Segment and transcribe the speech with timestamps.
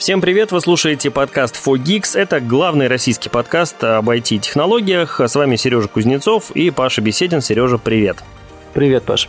[0.00, 2.18] Всем привет, вы слушаете подкаст 4Geeks.
[2.18, 5.20] Это главный российский подкаст об IT-технологиях.
[5.20, 7.42] С вами Сережа Кузнецов и Паша Беседин.
[7.42, 8.16] Сережа, привет.
[8.72, 9.28] Привет, Паш.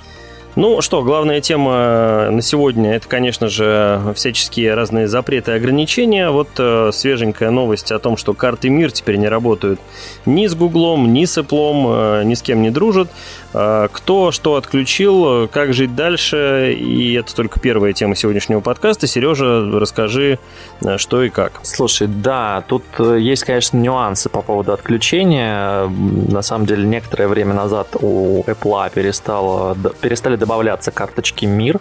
[0.55, 6.29] Ну что, главная тема на сегодня это, конечно же, всяческие разные запреты и ограничения.
[6.29, 9.79] Вот э, свеженькая новость о том, что карты МИР теперь не работают
[10.25, 13.09] ни с Гуглом, ни с Apple, э, ни с кем не дружат.
[13.53, 19.07] Э, кто что отключил, как жить дальше, и это только первая тема сегодняшнего подкаста.
[19.07, 20.39] Сережа, расскажи,
[20.83, 21.59] э, что и как.
[21.63, 25.87] Слушай, да, тут э, есть, конечно, нюансы по поводу отключения.
[25.87, 31.79] На самом деле, некоторое время назад у Apple перестало, перестали добавляться карточки МИР,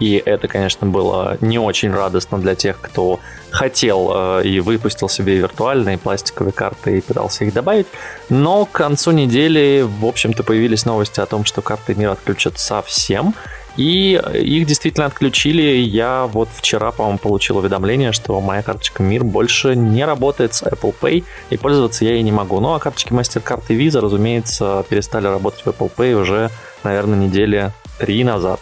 [0.00, 5.36] и это, конечно, было не очень радостно для тех, кто хотел э, и выпустил себе
[5.36, 7.86] виртуальные пластиковые карты и пытался их добавить.
[8.30, 13.34] Но к концу недели, в общем-то, появились новости о том, что карты мира отключат совсем.
[13.76, 15.62] И их действительно отключили.
[15.62, 20.94] Я вот вчера, по-моему, получил уведомление, что моя карточка Мир больше не работает с Apple
[21.00, 22.58] Pay, и пользоваться я ей не могу.
[22.60, 26.50] Ну а карточки MasterCard и Visa, разумеется, перестали работать в Apple Pay уже,
[26.84, 28.60] наверное, недели три назад.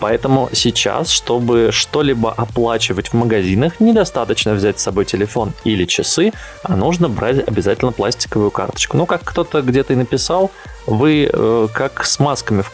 [0.00, 6.74] Поэтому сейчас, чтобы что-либо оплачивать в магазинах, недостаточно взять с собой телефон или часы, а
[6.74, 8.96] нужно брать обязательно пластиковую карточку.
[8.96, 10.50] Ну, как кто-то где-то и написал,
[10.86, 12.72] вы э, как с масками в,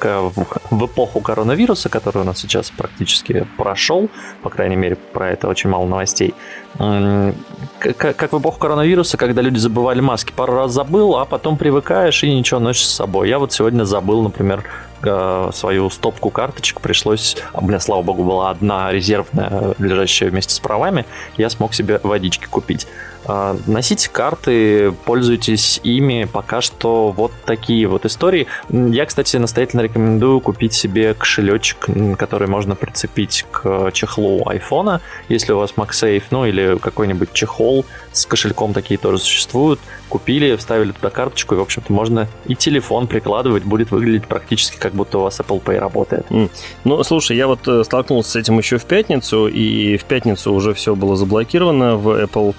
[0.70, 4.08] в эпоху коронавируса, который у нас сейчас практически прошел,
[4.42, 6.34] по крайней мере, про это очень мало новостей,
[6.78, 7.32] э,
[7.78, 12.22] как, как в эпоху коронавируса, когда люди забывали маски, пару раз забыл, а потом привыкаешь
[12.22, 13.28] и ничего носишь с собой.
[13.28, 14.64] Я вот сегодня забыл, например,
[15.06, 17.36] Э, свою стопку карточек пришлось...
[17.52, 21.04] А меня, слава богу, была одна резервная, лежащая вместе с правами.
[21.36, 22.86] Я смог себе водички купить.
[23.28, 26.28] Э, носите карты, пользуйтесь ими.
[26.30, 28.46] Пока что вот такие вот истории.
[28.70, 31.88] Я, кстати, настоятельно рекомендую купить себе кошелечек,
[32.18, 38.26] который можно прицепить к чехлу айфона, если у вас MagSafe, ну или какой-нибудь чехол с
[38.26, 39.80] кошельком такие тоже существуют.
[40.08, 44.92] Купили, вставили туда карточку, и, в общем-то, можно и телефон прикладывать, будет выглядеть практически как
[44.92, 46.26] будто у вас Apple Pay работает.
[46.30, 46.50] Mm.
[46.84, 50.74] Ну, слушай, я вот э, столкнулся с этим еще в пятницу, и в пятницу уже
[50.74, 52.54] все было заблокировано в Apple,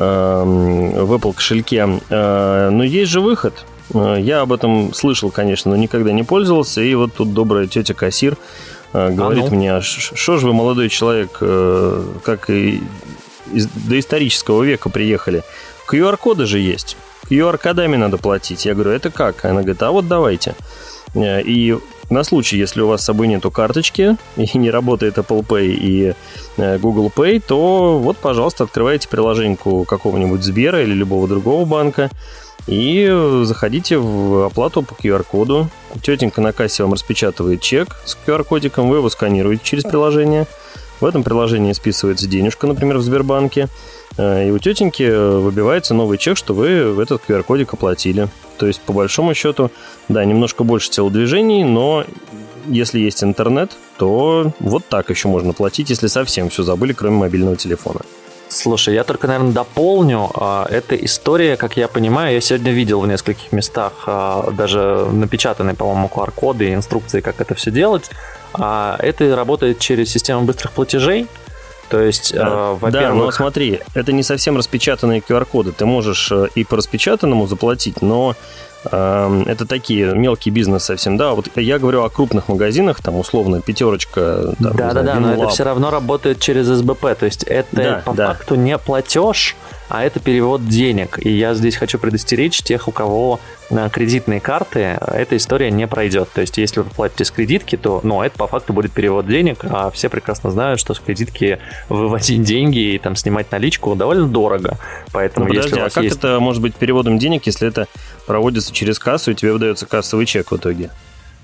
[0.00, 2.00] в Apple кошельке.
[2.08, 3.66] Э, но есть же выход.
[3.92, 6.80] Э, я об этом слышал, конечно, но никогда не пользовался.
[6.80, 8.36] И вот тут добрая тетя кассир
[8.92, 9.56] э, говорит а ну?
[9.56, 11.38] мне, что же вы, молодой человек,
[12.22, 12.82] как и
[13.52, 15.42] из доисторического века приехали.
[15.88, 16.96] QR-коды же есть.
[17.28, 18.64] QR-кодами надо платить.
[18.64, 19.44] Я говорю, это как?
[19.44, 20.54] Она говорит, а вот давайте.
[21.14, 21.76] И
[22.10, 26.14] на случай, если у вас с собой нету карточки и не работает Apple Pay и
[26.56, 32.10] э, Google Pay, то вот, пожалуйста, открывайте приложеньку какого-нибудь Сбера или любого другого банка
[32.66, 33.08] и
[33.44, 35.68] заходите в оплату по QR-коду.
[36.02, 40.46] Тетенька на кассе вам распечатывает чек с QR-кодиком, вы его сканируете через приложение–
[41.00, 43.68] в этом приложении списывается денежка, например, в Сбербанке,
[44.18, 45.02] э, и у тетеньки
[45.38, 46.68] выбивается новый чек, что вы
[47.00, 48.28] этот QR-кодик оплатили.
[48.60, 49.70] То есть, по большому счету,
[50.10, 52.04] да, немножко больше телодвижений, но
[52.66, 57.56] если есть интернет, то вот так еще можно платить, если совсем все забыли, кроме мобильного
[57.56, 58.00] телефона.
[58.50, 60.28] Слушай, я только, наверное, дополню.
[60.34, 65.74] А, эта история, как я понимаю, я сегодня видел в нескольких местах а, даже напечатанные,
[65.74, 68.10] по-моему, QR-коды и инструкции, как это все делать.
[68.52, 71.28] А это работает через систему быстрых платежей.
[71.90, 72.92] То есть, да, э, во-первых...
[72.92, 75.72] Да, но смотри, это не совсем распечатанные QR-коды.
[75.72, 78.36] Ты можешь э, и по распечатанному заплатить, но
[78.84, 81.16] э, это такие мелкий бизнес совсем.
[81.16, 84.54] Да, вот я говорю о крупных магазинах, там условно пятерочка.
[84.60, 87.16] Да-да-да, но это все равно работает через СБП.
[87.18, 88.28] То есть это да, по да.
[88.28, 89.56] факту не платеж,
[89.90, 91.18] а это перевод денег.
[91.20, 93.40] И я здесь хочу предостеречь тех, у кого
[93.92, 96.30] кредитные карты, эта история не пройдет.
[96.32, 99.64] То есть, если вы платите с кредитки, то ну, это по факту будет перевод денег,
[99.64, 101.58] а все прекрасно знают, что с кредитки
[101.88, 104.78] выводить деньги и там снимать наличку довольно дорого.
[105.12, 106.16] Поэтому, ну, подожди, если у вас а как есть...
[106.16, 107.88] это может быть переводом денег, если это
[108.26, 110.90] проводится через кассу и тебе выдается кассовый чек в итоге?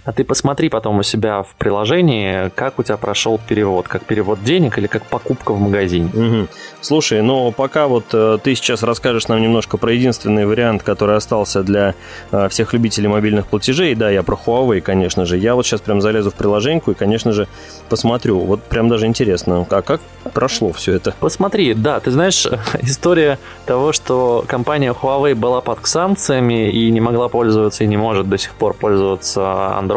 [0.06, 4.42] А ты посмотри потом у себя в приложении, как у тебя прошел перевод, как перевод
[4.44, 6.08] денег или как покупка в магазине.
[6.14, 6.48] Угу.
[6.80, 11.64] Слушай, ну пока вот э, ты сейчас расскажешь нам немножко про единственный вариант, который остался
[11.64, 11.96] для
[12.30, 15.38] э, всех любителей мобильных платежей, да, я про Huawei, конечно же.
[15.38, 17.48] Я вот сейчас прям залезу в приложеньку и, конечно же,
[17.88, 18.38] посмотрю.
[18.38, 20.00] Вот прям даже интересно, а как
[20.32, 21.16] прошло все это?
[21.18, 22.46] Посмотри, да, ты знаешь,
[22.82, 28.28] история того, что компания Huawei была под санкциями и не могла пользоваться и не может
[28.28, 29.40] до сих пор пользоваться
[29.80, 29.95] Android,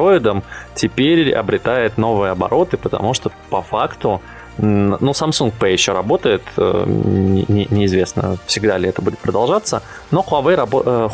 [0.75, 4.21] теперь обретает новые обороты, потому что по факту
[4.61, 9.81] Ну, Samsung Pay еще работает, э, не, неизвестно, всегда ли это будет продолжаться,
[10.11, 10.57] но Huawei,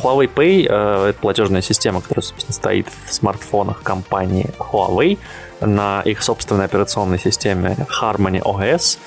[0.02, 0.64] Huawei Pay—
[1.10, 5.20] это платежная система, которая, собственно, стоит в смартфонах компании Huawei
[5.62, 8.98] на их собственной операционной системе Harmony OS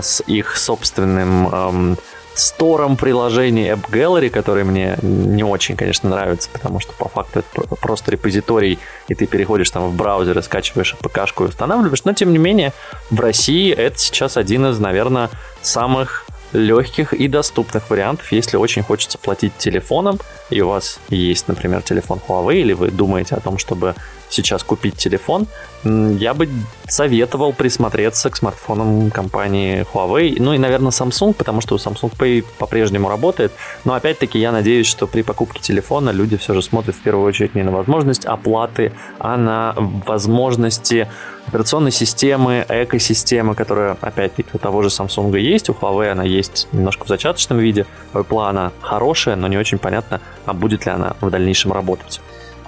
[0.00, 1.98] с их собственным эм,
[2.34, 7.76] стором приложений App Gallery, который мне не очень, конечно, нравится, потому что по факту это
[7.76, 8.78] просто репозиторий,
[9.08, 12.04] и ты переходишь там в браузер и скачиваешь АПК-шку и устанавливаешь.
[12.04, 12.72] Но, тем не менее,
[13.10, 15.30] в России это сейчас один из, наверное,
[15.62, 20.20] самых легких и доступных вариантов, если очень хочется платить телефоном,
[20.50, 23.94] и у вас есть, например, телефон Huawei, или вы думаете о том, чтобы
[24.34, 25.46] сейчас купить телефон,
[25.84, 26.48] я бы
[26.88, 33.08] советовал присмотреться к смартфонам компании Huawei, ну и, наверное, Samsung, потому что Samsung Pay по-прежнему
[33.08, 33.52] работает,
[33.84, 37.54] но опять-таки я надеюсь, что при покупке телефона люди все же смотрят в первую очередь
[37.54, 41.08] не на возможность оплаты, а на возможности
[41.46, 47.04] операционной системы, экосистемы, которая, опять-таки, у того же Samsung есть, у Huawei она есть немножко
[47.04, 51.30] в зачаточном виде, у она хорошая, но не очень понятно, а будет ли она в
[51.30, 52.20] дальнейшем работать.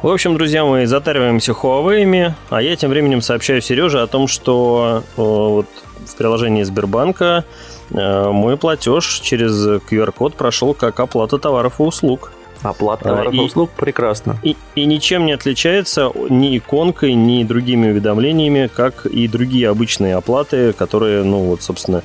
[0.03, 5.03] В общем, друзья, мы затариваемся Huawei, а я тем временем сообщаю Сереже о том, что
[5.17, 5.67] э, вот
[6.05, 7.45] в приложении Сбербанка
[7.91, 12.33] э, мой платеж через QR-код прошел как оплата товаров и услуг.
[12.63, 14.39] Оплата товаров и, и услуг прекрасно.
[14.43, 20.75] И, и ничем не отличается ни иконкой, ни другими уведомлениями, как и другие обычные оплаты,
[20.75, 22.03] которые, ну вот, собственно,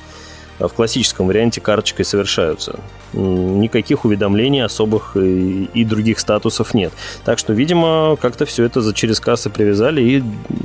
[0.68, 2.78] в классическом варианте карточкой совершаются.
[3.12, 6.92] Никаких уведомлений особых и, и других статусов нет.
[7.24, 10.22] Так что, видимо, как-то все это за через кассы привязали, и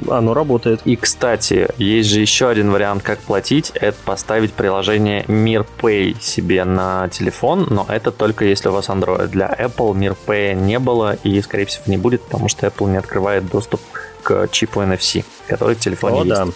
[0.09, 0.81] оно работает.
[0.85, 3.71] И, кстати, есть же еще один вариант, как платить.
[3.75, 9.27] Это поставить приложение Mir Pay себе на телефон, но это только если у вас Android.
[9.27, 12.97] Для Apple Mir Pay не было и, скорее всего, не будет, потому что Apple не
[12.97, 13.81] открывает доступ
[14.23, 16.29] к чипу NFC, который в телефоне О, есть.
[16.29, 16.47] Да.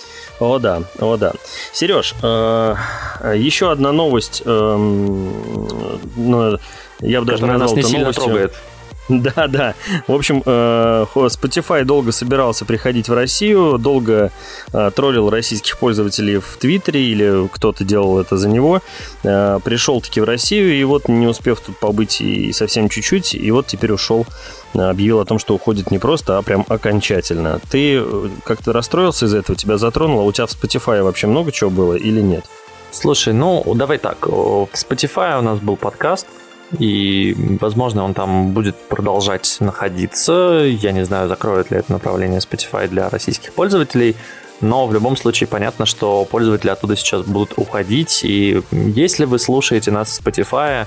[0.41, 1.33] О да, о да.
[1.71, 2.75] Сереж, э,
[3.35, 4.41] еще одна новость.
[4.43, 6.57] Э, ну,
[6.99, 8.23] я бы даже назвал нас не сильно новостью.
[8.23, 8.53] трогает.
[9.21, 9.75] Да, да.
[10.07, 14.31] В общем, э, Spotify долго собирался приходить в Россию, долго
[14.73, 18.81] э, троллил российских пользователей в Твиттере или кто-то делал это за него.
[19.23, 23.51] Э, пришел таки в Россию, и вот не успев тут побыть и совсем чуть-чуть, и
[23.51, 24.25] вот теперь ушел
[24.73, 27.59] объявил о том, что уходит не просто, а прям окончательно.
[27.69, 28.01] Ты
[28.45, 29.57] как-то расстроился из-за этого?
[29.57, 30.21] Тебя затронуло?
[30.21, 32.45] У тебя в Spotify вообще много чего было или нет?
[32.89, 34.27] Слушай, ну давай так.
[34.27, 36.27] В Spotify у нас был подкаст,
[36.79, 40.65] и, возможно, он там будет продолжать находиться.
[40.65, 44.15] Я не знаю, закроет ли это направление Spotify для российских пользователей,
[44.61, 49.91] но в любом случае понятно, что пользователи оттуда сейчас будут уходить, и если вы слушаете
[49.91, 50.85] нас в Spotify,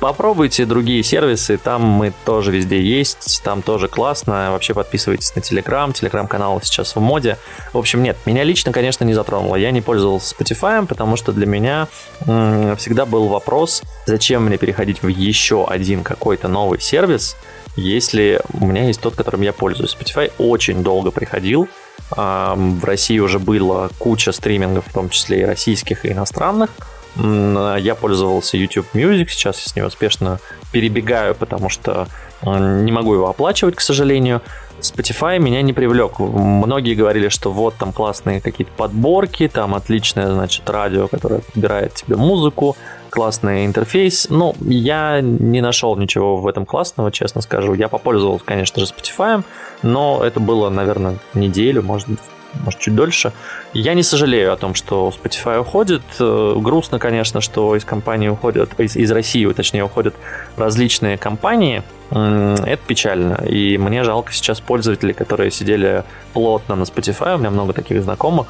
[0.00, 4.52] Попробуйте другие сервисы, там мы тоже везде есть, там тоже классно.
[4.52, 7.36] Вообще подписывайтесь на Telegram, Telegram-канал сейчас в моде.
[7.72, 9.56] В общем, нет, меня лично, конечно, не затронуло.
[9.56, 11.88] Я не пользовался Spotify, потому что для меня
[12.26, 17.36] м- всегда был вопрос, зачем мне переходить в еще один какой-то новый сервис,
[17.74, 19.96] если у меня есть тот, которым я пользуюсь.
[19.98, 21.68] Spotify очень долго приходил,
[22.10, 26.70] в России уже было куча стримингов, в том числе и российских, и иностранных.
[27.16, 30.38] Я пользовался YouTube Music, сейчас я с него успешно
[30.72, 32.06] перебегаю, потому что
[32.42, 34.42] э, не могу его оплачивать, к сожалению.
[34.80, 36.20] Spotify меня не привлек.
[36.20, 42.16] Многие говорили, что вот там классные какие-то подборки, там отличное, значит, радио, которое подбирает тебе
[42.16, 42.76] музыку,
[43.10, 44.28] классный интерфейс.
[44.30, 47.74] Ну, я не нашел ничего в этом классного, честно скажу.
[47.74, 49.42] Я попользовался, конечно же, Spotify,
[49.82, 52.20] но это было, наверное, неделю, может быть,
[52.54, 53.32] может, чуть дольше.
[53.72, 56.02] Я не сожалею о том, что Spotify уходит.
[56.18, 60.14] Э, грустно, конечно, что из компании уходят, из, из России, точнее, уходят
[60.56, 61.82] различные компании.
[62.10, 63.44] Это печально.
[63.46, 67.34] И мне жалко сейчас пользователей, которые сидели плотно на Spotify.
[67.34, 68.48] У меня много таких знакомых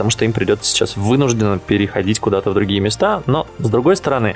[0.00, 3.22] потому что им придется сейчас вынужденно переходить куда-то в другие места.
[3.26, 4.34] Но, с другой стороны,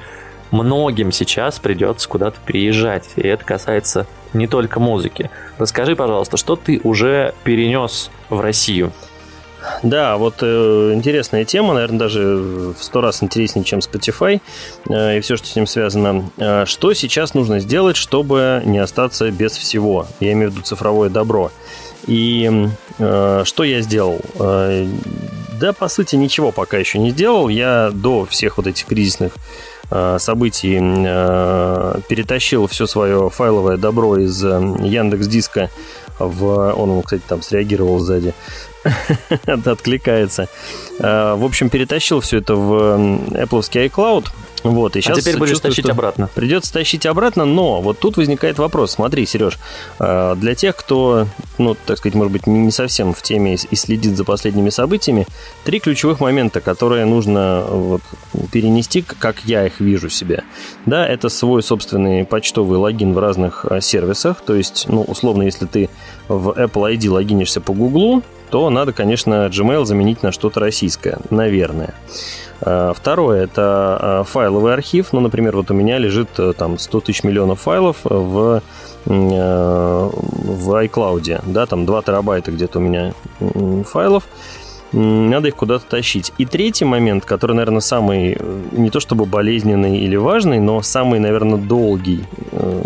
[0.55, 3.11] многим сейчас придется куда-то переезжать.
[3.17, 5.31] И это касается не только музыки.
[5.59, 8.93] Расскажи, пожалуйста, что ты уже перенес в Россию?
[9.83, 12.37] Да, вот э, интересная тема, наверное, даже
[12.79, 14.41] в сто раз интереснее, чем Spotify
[14.91, 16.31] э, и все, что с ним связано.
[16.37, 20.07] Э, что сейчас нужно сделать, чтобы не остаться без всего?
[20.21, 21.51] Я имею в виду цифровое добро.
[22.07, 22.69] И
[22.99, 24.21] э, что я сделал?
[24.39, 24.87] Э,
[25.59, 27.49] да, по сути, ничего пока еще не сделал.
[27.49, 29.33] Я до всех вот этих кризисных
[30.19, 34.49] событий э, перетащил все свое файловое добро из э,
[34.81, 35.71] Яндекс Диска
[36.19, 36.73] в...
[36.75, 38.35] Он, кстати, там среагировал сзади.
[39.47, 40.49] Откликается.
[40.99, 42.73] В общем, перетащил все это в
[43.33, 44.27] Apple iCloud
[44.65, 46.31] Вот, и сейчас а теперь будешь тащить обратно.
[46.35, 48.93] Придется тащить обратно, но вот тут возникает вопрос.
[48.93, 49.59] Смотри, Сереж,
[50.01, 51.27] э, для тех, кто,
[51.59, 55.27] ну, так сказать, может быть, не совсем в теме и следит за последними событиями,
[55.65, 58.01] три ключевых момента, которые нужно вот,
[58.53, 60.45] перенести, как я их вижу себе.
[60.87, 65.67] Да, это свой собственный почтовый логин в разных э, сервисах, то есть, ну, условно, если
[65.67, 65.91] ты
[66.27, 71.93] в Apple ID логинишься по Google, то надо, конечно, Gmail заменить на что-то российское, наверное.
[72.65, 75.13] Э, второе– это э, файловый архив.
[75.13, 78.63] Ну, например, вот у меня лежит э, там 100 тысяч миллионов файлов в,
[79.05, 79.11] в
[80.85, 81.43] iCloud.
[81.47, 83.13] Да, там 2 терабайта где-то у меня
[83.85, 84.25] файлов.
[84.93, 86.33] Надо их куда-то тащить.
[86.39, 88.39] И третий момент, который, наверное, самый
[88.71, 92.25] не то чтобы болезненный или важный, но самый, наверное, долгий,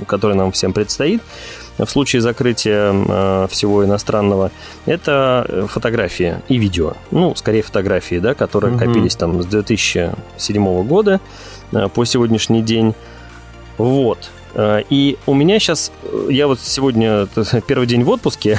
[0.06, 1.20] который нам всем предстоит–
[1.78, 4.50] в случае закрытия э, всего иностранного,
[4.86, 6.94] это фотографии и видео.
[7.10, 8.84] Ну, скорее фотографии, да, которые угу.
[8.84, 11.20] копились там с 2007 года
[11.72, 12.94] э, по сегодняшний день.
[13.76, 14.30] Вот.
[14.54, 17.28] Э, и у меня сейчас, э, я вот сегодня
[17.66, 18.58] первый день в отпуске,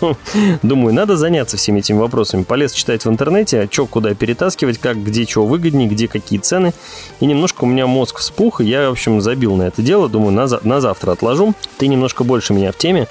[0.62, 2.42] думаю, надо заняться всеми этими вопросами.
[2.42, 6.72] Полез читать в интернете, что куда перетаскивать, как, где чего выгоднее, где какие цены.
[7.20, 10.08] И немножко у меня мозг вспух, и я, в общем, забил на это дело.
[10.08, 11.54] Думаю, на, на завтра отложу.
[11.78, 13.08] Ты немножко больше меня в теме.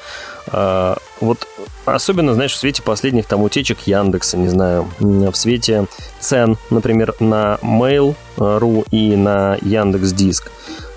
[0.48, 1.48] А, вот
[1.86, 5.88] особенно, знаешь, в свете последних там утечек Яндекса, не знаю, в свете
[6.20, 10.52] цен, например, на Mail.ru и на Яндекс Диск.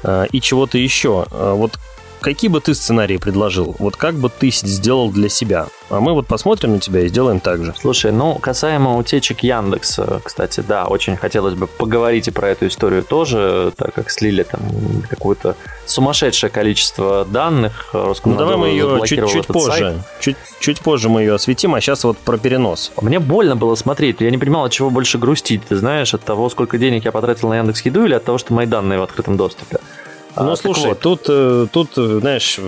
[0.04, 1.26] Э, и чего-то еще.
[1.30, 1.78] Э, вот
[2.24, 3.76] какие бы ты сценарии предложил?
[3.78, 5.66] Вот как бы ты сделал для себя?
[5.90, 7.74] А мы вот посмотрим на тебя и сделаем так же.
[7.78, 13.02] Слушай, ну, касаемо утечек Яндекса, кстати, да, очень хотелось бы поговорить и про эту историю
[13.02, 14.60] тоже, так как слили там
[15.10, 15.54] какое-то
[15.84, 17.90] сумасшедшее количество данных.
[17.92, 20.02] Ну, давай мы ее чуть, чуть позже.
[20.18, 22.92] Чуть, чуть позже мы ее осветим, а сейчас вот про перенос.
[23.02, 26.48] Мне больно было смотреть, я не понимал, от чего больше грустить, ты знаешь, от того,
[26.48, 29.36] сколько денег я потратил на Яндекс Еду или от того, что мои данные в открытом
[29.36, 29.78] доступе.
[30.36, 31.00] Ну, а, слушай, вот.
[31.00, 32.58] тут, э, тут, знаешь,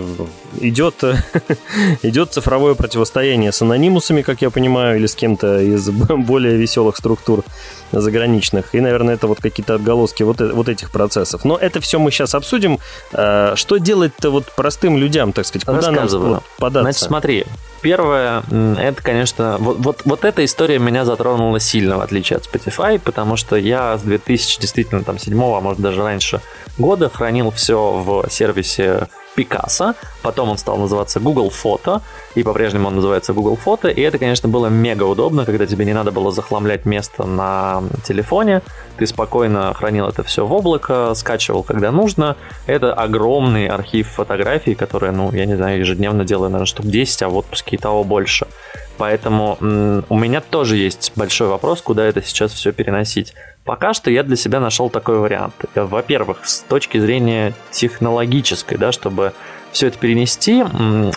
[0.61, 1.03] идет,
[2.01, 7.43] идет цифровое противостояние с анонимусами, как я понимаю, или с кем-то из более веселых структур
[7.91, 8.73] заграничных.
[8.73, 11.45] И, наверное, это вот какие-то отголоски вот, э, вот этих процессов.
[11.45, 12.79] Но это все мы сейчас обсудим.
[13.13, 15.65] А, что делать-то вот простым людям, так сказать?
[15.65, 16.81] Куда нам вот, податься?
[16.81, 17.45] Значит, смотри,
[17.81, 18.43] Первое,
[18.79, 23.37] это, конечно, вот, вот, вот эта история меня затронула сильно, в отличие от Spotify, потому
[23.37, 26.41] что я с 2000, действительно, там, 7 а может даже раньше
[26.77, 32.01] года хранил все в сервисе Пикассо, потом он стал называться Google Фото,
[32.33, 35.93] и по-прежнему он называется Google Фото, и это, конечно, было мега удобно, когда тебе не
[35.93, 38.63] надо было захламлять место на телефоне,
[38.97, 42.35] ты спокойно хранил это все в облако, скачивал, когда нужно.
[42.65, 47.29] Это огромный архив фотографий, которые, ну, я не знаю, ежедневно делаю, наверное, штук 10, а
[47.29, 48.47] в отпуске и того больше.
[48.97, 49.57] Поэтому
[50.09, 53.35] у меня тоже есть большой вопрос, куда это сейчас все переносить.
[53.67, 55.53] Пока что я для себя нашел такой вариант.
[55.75, 59.33] Во-первых, с точки зрения технологической, да, чтобы
[59.73, 60.63] все это перенести,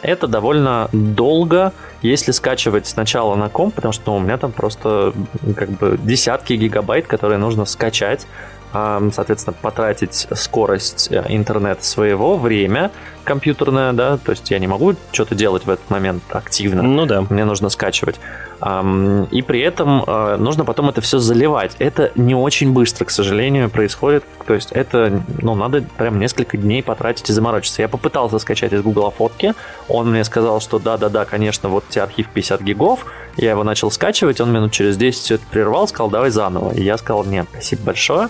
[0.02, 5.12] это довольно долго, если скачивать сначала на комп, потому что ну, у меня там просто
[5.56, 8.26] как бы десятки гигабайт, которые нужно скачать,
[8.72, 12.92] соответственно, потратить скорость э, интернета своего, время
[13.24, 16.82] компьютерное, да, то есть я не могу что-то делать в этот момент активно.
[16.82, 17.24] Ну да.
[17.28, 18.20] Мне нужно скачивать.
[18.62, 21.76] И при этом э, нужно потом это все заливать.
[21.78, 24.24] Это не очень быстро, к сожалению, происходит.
[24.46, 27.80] То есть это, ну, надо прям несколько дней потратить и заморочиться.
[27.80, 29.54] Я попытался скачать из Google фотки.
[29.88, 33.06] Он мне сказал, что да-да-да, конечно, вот тебе архив 50 гигов.
[33.36, 36.72] Я его начал скачивать, он минут через 10 все это прервал, сказал, давай заново.
[36.74, 38.28] И я сказал, нет, спасибо большое.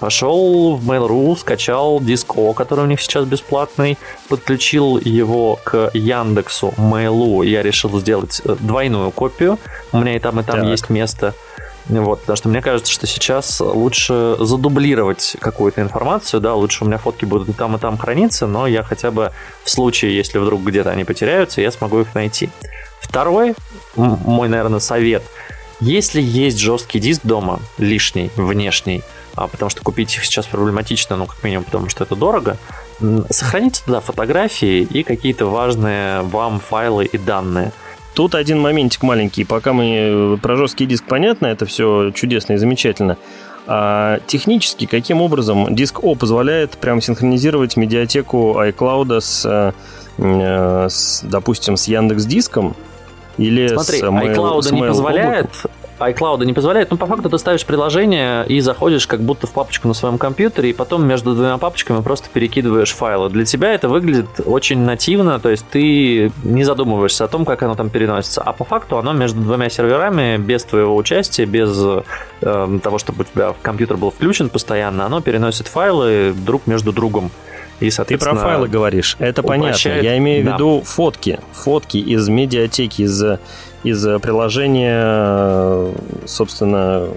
[0.00, 3.96] Пошел в Mail.ru, скачал диск О, который у них сейчас бесплатный,
[4.28, 7.46] подключил его к Яндексу, Mail.ru.
[7.46, 9.58] Я решил сделать э, двойную копию.
[9.92, 10.68] У меня и там, и там так.
[10.68, 11.34] есть место.
[11.88, 16.98] Вот, потому что мне кажется, что сейчас лучше задублировать какую-то информацию, да, лучше у меня
[16.98, 19.30] фотки будут и там, и там храниться, но я хотя бы
[19.62, 22.50] в случае, если вдруг где-то они потеряются, я смогу их найти.
[23.00, 23.54] Второй,
[23.94, 25.22] мой, наверное, совет.
[25.78, 29.04] Если есть жесткий диск дома, лишний, внешний,
[29.36, 32.56] а потому что купить их сейчас проблематично, ну, как минимум, потому что это дорого,
[33.30, 37.72] сохраните туда фотографии и какие-то важные вам файлы и данные.
[38.14, 39.44] Тут один моментик маленький.
[39.44, 43.18] Пока мы э, про жесткий диск понятно, это все чудесно и замечательно.
[43.66, 49.72] А технически, каким образом диск О позволяет прям синхронизировать медиатеку iCloud с, э,
[50.18, 52.74] э, с допустим, с Яндекс Диском
[53.36, 55.50] или Смотри, с iCloud с не позволяет,
[55.98, 56.90] iCloud не позволяет.
[56.90, 60.70] Ну, по факту ты ставишь приложение и заходишь как будто в папочку на своем компьютере,
[60.70, 63.30] и потом между двумя папочками просто перекидываешь файлы.
[63.30, 67.74] Для тебя это выглядит очень нативно, то есть ты не задумываешься о том, как оно
[67.74, 68.42] там переносится.
[68.42, 71.76] А по факту оно между двумя серверами, без твоего участия, без
[72.40, 77.30] э, того, чтобы у тебя компьютер был включен постоянно, оно переносит файлы друг между другом.
[77.80, 80.00] И, Ты про файлы говоришь, это понятно.
[80.00, 81.40] Я имею в виду фотки.
[81.52, 83.22] Фотки из медиатеки, из,
[83.86, 85.92] из приложения,
[86.26, 87.08] собственно,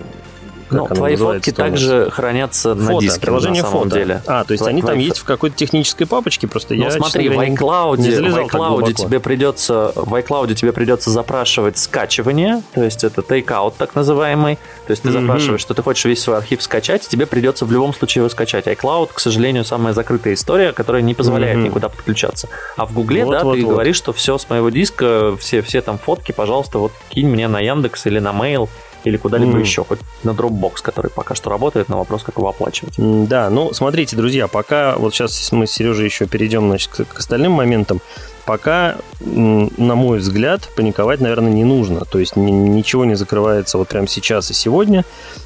[0.71, 3.95] ну, твои фотки также хранятся фото, на диске приложение на самом фото.
[3.95, 4.21] деле.
[4.25, 7.39] А, то есть они там есть в какой-то технической папочке, просто ну, я, смотри, в
[7.39, 13.21] iCloud, не в iCloud тебе придется в iCloud тебе придется запрашивать скачивание, то есть это
[13.21, 14.57] takeout так называемый,
[14.87, 15.21] то есть ты mm-hmm.
[15.21, 18.67] запрашиваешь, что ты хочешь весь свой архив скачать, тебе придется в любом случае его скачать.
[18.67, 21.63] iCloud, к сожалению, самая закрытая история, которая не позволяет mm-hmm.
[21.63, 22.49] никуда подключаться.
[22.75, 23.71] А в Гугле, вот, да, вот, ты вот.
[23.71, 27.59] говоришь, что все с моего диска, все, все там фотки, пожалуйста, вот кинь мне на
[27.59, 28.69] Яндекс или на Mail,
[29.03, 29.61] или куда-либо mm.
[29.61, 32.95] еще, хоть на Dropbox, который пока что работает, на вопрос, как его оплачивать.
[32.97, 37.19] Да, ну смотрите, друзья, пока вот сейчас мы с Сережей еще перейдем значит, к, к
[37.19, 38.01] остальным моментам,
[38.49, 42.03] пока, на мой взгляд, паниковать, наверное, не нужно.
[42.05, 45.05] То есть ничего не закрывается вот прямо сейчас и сегодня.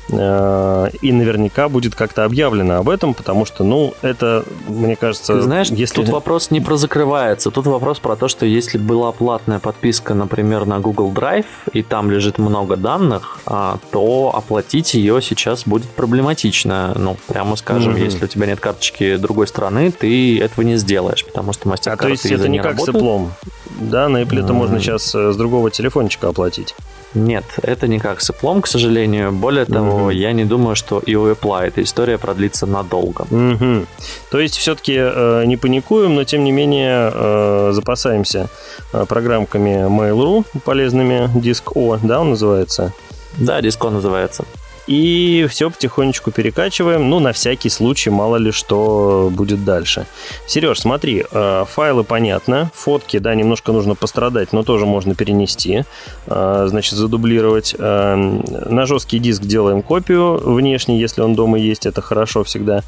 [0.10, 5.36] Э, и наверняка будет как-то объявлено об этом, потому что, ну, это, мне кажется...
[5.36, 5.96] Ты знаешь, если...
[5.96, 10.66] тут вопрос не про закрывается, тут вопрос про то, что если была платная подписка, например,
[10.66, 16.94] на Google Drive, и там лежит много данных, а, то оплатить ее сейчас будет проблематично.
[16.96, 18.04] Ну, прямо скажем, mm-hmm.
[18.04, 21.98] если у тебя нет карточки другой страны, ты этого не сделаешь, потому что мастер а,
[21.98, 23.34] то есть это не, не как работает теплом.
[23.80, 26.76] Да, на Apple это можно сейчас э, с другого телефончика оплатить.
[27.16, 29.32] Нет, это не как с Apple, к сожалению.
[29.32, 30.16] Более того, mm-hmm.
[30.16, 33.26] я не думаю, что и у Apple эта история продлится надолго.
[33.30, 33.88] Mm-hmm.
[34.32, 38.50] То есть все-таки э, не паникуем, но тем не менее э, запасаемся
[38.94, 41.30] э, программками Mail.ru полезными.
[41.36, 42.94] Диск О, да, он называется?
[43.38, 44.46] Да, Диск О называется.
[44.88, 50.06] И все потихонечку перекачиваем, ну, на всякий случай, мало ли что будет дальше.
[50.48, 55.84] Сереж, смотри, э, файлы понятно, фотки, да, немножко нужно пострадать, но тоже можно перенести,
[56.28, 57.76] э, значит, задублировать.
[57.80, 62.84] Э, на жесткий диск делаем копию внешне, если он дома есть, это хорошо всегда.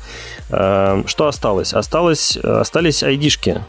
[0.50, 1.74] Что осталось?
[1.74, 3.62] Осталось, остались ID-шки.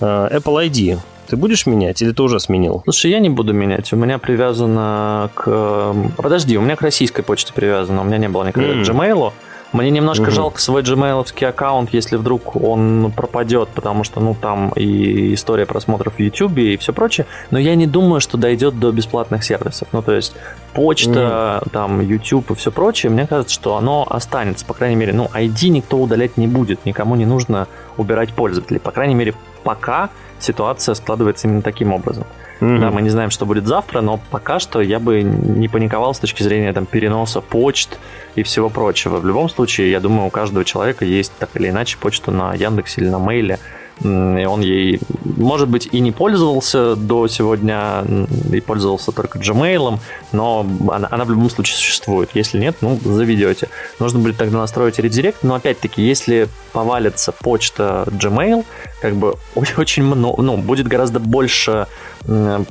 [0.00, 0.98] Apple ID.
[1.26, 2.82] Ты будешь менять или ты уже сменил?
[2.84, 3.92] Слушай, я не буду менять.
[3.92, 5.44] У меня привязано к...
[5.46, 8.00] Эм, подожди, у меня к российской почте привязано.
[8.00, 8.84] У меня не было никогда mm.
[8.84, 9.32] к Gmail.
[9.72, 10.30] Мне немножко угу.
[10.30, 16.14] жалко свой gmail аккаунт, если вдруг он пропадет, потому что, ну, там и история просмотров
[16.14, 19.88] в YouTube и все прочее, но я не думаю, что дойдет до бесплатных сервисов.
[19.92, 20.34] Ну, то есть
[20.72, 21.70] почта, mm.
[21.72, 25.68] там, YouTube и все прочее, мне кажется, что оно останется, по крайней мере, ну, ID
[25.68, 27.66] никто удалять не будет, никому не нужно
[27.96, 29.34] убирать пользователей, по крайней мере,
[29.66, 32.24] пока ситуация складывается именно таким образом.
[32.60, 32.78] Mm-hmm.
[32.78, 36.20] Да, мы не знаем, что будет завтра, но пока что я бы не паниковал с
[36.20, 37.98] точки зрения там, переноса почт
[38.36, 39.18] и всего прочего.
[39.18, 43.00] В любом случае, я думаю, у каждого человека есть так или иначе почта на Яндексе
[43.00, 43.58] или на Мейле
[44.02, 48.04] и он ей, может быть, и не пользовался до сегодня,
[48.52, 49.98] и пользовался только Gmail,
[50.32, 52.30] но она, она в любом случае существует.
[52.34, 53.68] Если нет, ну, заведете.
[53.98, 58.66] Нужно будет тогда настроить редирект, но опять-таки, если повалится почта Gmail,
[59.06, 61.86] как бы очень много, ну, будет гораздо больше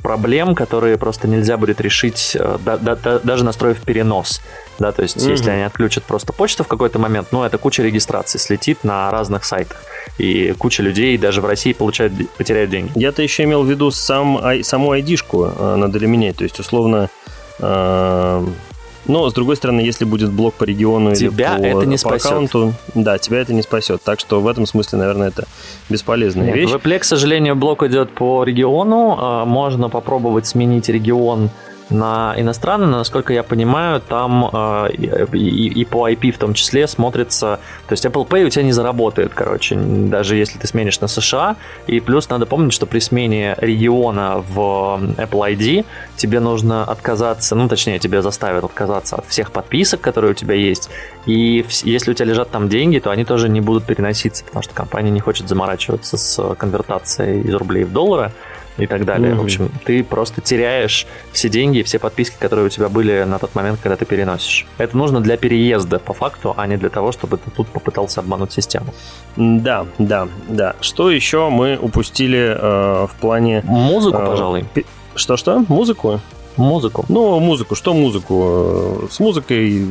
[0.02, 4.42] проблем, которые просто нельзя будет решить, э, да, да, даже настроив перенос.
[4.78, 5.30] Да, то есть, mm-hmm.
[5.30, 9.44] если они отключат просто почту в какой-то момент, ну, это куча регистраций слетит на разных
[9.44, 9.82] сайтах.
[10.18, 12.92] И куча людей даже в России получают, потеряют деньги.
[12.94, 16.36] Я-то еще имел в виду сам, саму айдишку надо ли менять.
[16.36, 17.08] То есть, условно,
[17.58, 18.46] э,
[19.08, 22.14] но, с другой стороны, если будет блок по региону тебя или по, это не по
[22.14, 24.02] аккаунту, да, тебя это не спасет.
[24.02, 25.44] Так что в этом смысле, наверное, это
[25.88, 26.70] бесполезная Нет, вещь.
[26.70, 29.16] В Apple, к сожалению, блок идет по региону.
[29.18, 31.50] А, можно попробовать сменить регион
[31.90, 34.88] на иностранный, но, насколько я понимаю, там э,
[35.32, 37.60] и, и по IP в том числе смотрится...
[37.86, 41.56] То есть Apple Pay у тебя не заработает, короче, даже если ты сменишь на США.
[41.86, 44.58] И плюс надо помнить, что при смене региона в
[45.16, 45.84] Apple ID
[46.16, 50.90] тебе нужно отказаться, ну, точнее, тебе заставят отказаться от всех подписок, которые у тебя есть.
[51.26, 54.74] И если у тебя лежат там деньги, то они тоже не будут переноситься, потому что
[54.74, 58.32] компания не хочет заморачиваться с конвертацией из рублей в доллары
[58.78, 59.32] и так далее.
[59.32, 59.36] Mm-hmm.
[59.36, 63.38] В общем, ты просто теряешь все деньги и все подписки, которые у тебя были на
[63.38, 64.66] тот момент, когда ты переносишь.
[64.78, 68.52] Это нужно для переезда, по факту, а не для того, чтобы ты тут попытался обмануть
[68.52, 68.94] систему.
[69.36, 70.76] Да, да, да.
[70.80, 73.62] Что еще мы упустили э, в плане...
[73.64, 74.64] Музыку, э, пожалуй.
[75.14, 75.64] Что-что?
[75.68, 76.20] Музыку?
[76.56, 77.04] Музыку?
[77.08, 77.74] Ну, музыку.
[77.74, 79.08] Что музыку?
[79.10, 79.86] С музыкой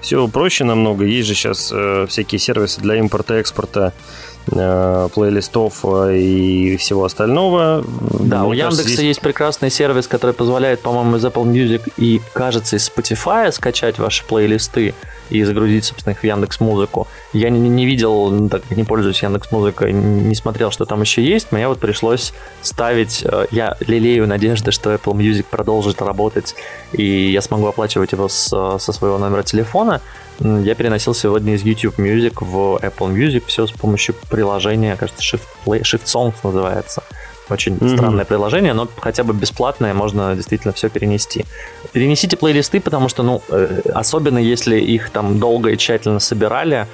[0.00, 1.04] все проще намного.
[1.04, 7.84] Есть же сейчас э, всякие сервисы для импорта-экспорта э, плейлистов э, и всего остального.
[8.20, 8.98] Да, Мне у Яндекса здесь...
[9.00, 14.24] есть прекрасный сервис, который позволяет, по-моему, из Apple Music и, кажется, из Spotify скачать ваши
[14.24, 14.94] плейлисты
[15.30, 17.06] и загрузить, собственно, их в Яндекс Музыку.
[17.32, 21.00] Я не, не видел, ну, так как не пользуюсь Яндекс Музыкой, не смотрел, что там
[21.00, 21.52] еще есть.
[21.52, 23.24] Мне вот пришлось ставить.
[23.24, 26.54] Э, я лелею надежды, что Apple Music продолжит работать,
[26.92, 30.00] и я смогу оплачивать его с, со своего номера телефона.
[30.40, 35.42] Я переносил сегодня из YouTube Music в Apple Music все с помощью приложения, кажется, Shift,
[35.66, 37.02] Play, Shift Songs называется.
[37.50, 37.96] Очень mm-hmm.
[37.96, 41.44] странное приложение, но хотя бы бесплатное, можно действительно все перенести.
[41.92, 46.86] Перенесите плейлисты, потому что, ну, э, особенно если их там долго и тщательно собирали,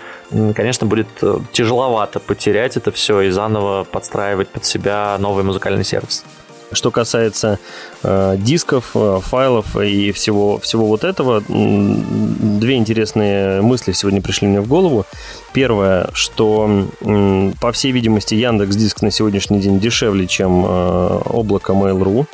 [0.54, 6.24] конечно, будет э, тяжеловато потерять это все и заново подстраивать под себя новый музыкальный сервис.
[6.72, 7.58] Что касается
[8.02, 14.60] э, дисков, э, файлов и всего, всего вот этого, две интересные мысли сегодня пришли мне
[14.60, 15.06] в голову.
[15.52, 21.72] Первое, что, э, по всей видимости, Яндекс Диск на сегодняшний день дешевле, чем э, облако
[21.72, 22.26] Mail.ru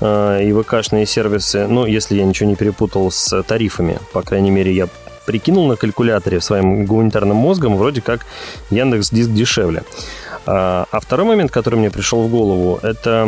[0.00, 4.72] э, и ВКшные сервисы, ну, если я ничего не перепутал с тарифами, по крайней мере,
[4.72, 4.88] я
[5.26, 8.26] прикинул на калькуляторе своим гуманитарным мозгом, вроде как
[8.70, 9.82] Яндекс Диск дешевле.
[10.46, 13.26] А, а второй момент, который мне пришел в голову, это,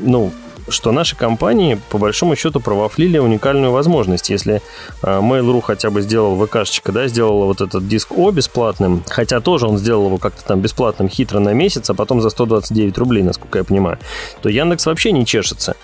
[0.00, 0.32] ну,
[0.68, 4.30] что наши компании, по большому счету, провафлили уникальную возможность.
[4.30, 4.62] Если
[5.02, 9.66] а, Mail.ru хотя бы сделал ВКшечка, да, сделал вот этот диск О бесплатным, хотя тоже
[9.66, 13.58] он сделал его как-то там бесплатным хитро на месяц, а потом за 129 рублей, насколько
[13.58, 13.98] я понимаю,
[14.42, 15.76] то Яндекс вообще не чешется.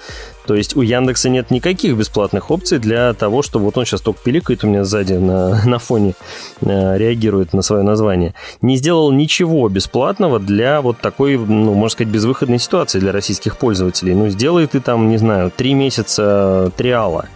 [0.47, 4.21] То есть у Яндекса нет никаких бесплатных опций для того, чтобы вот он сейчас только
[4.23, 6.15] пиликает у меня сзади на, на фоне,
[6.63, 8.35] э, реагирует на свое название.
[8.63, 14.15] Не сделал ничего бесплатного для вот такой, ну, можно сказать, безвыходной ситуации для российских пользователей.
[14.15, 17.27] Ну, сделай ты там, не знаю, три месяца триала.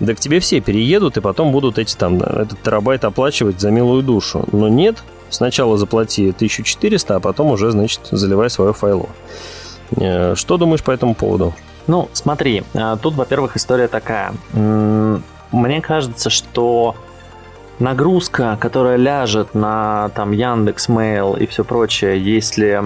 [0.00, 4.02] Да к тебе все переедут, и потом будут эти там, этот терабайт оплачивать за милую
[4.02, 4.48] душу.
[4.50, 4.96] Но нет,
[5.28, 9.10] сначала заплати 1400, а потом уже, значит, заливай свое файло.
[9.96, 11.54] Э, что думаешь по этому поводу?
[11.86, 14.32] Ну, смотри, а, тут, во-первых, история такая.
[14.52, 16.94] Мне кажется, что
[17.80, 22.80] нагрузка, которая ляжет на там Яндекс Mail и все прочее, если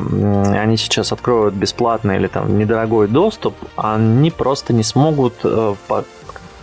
[0.57, 5.75] они сейчас откроют бесплатный или там недорогой доступ, они просто не смогут э,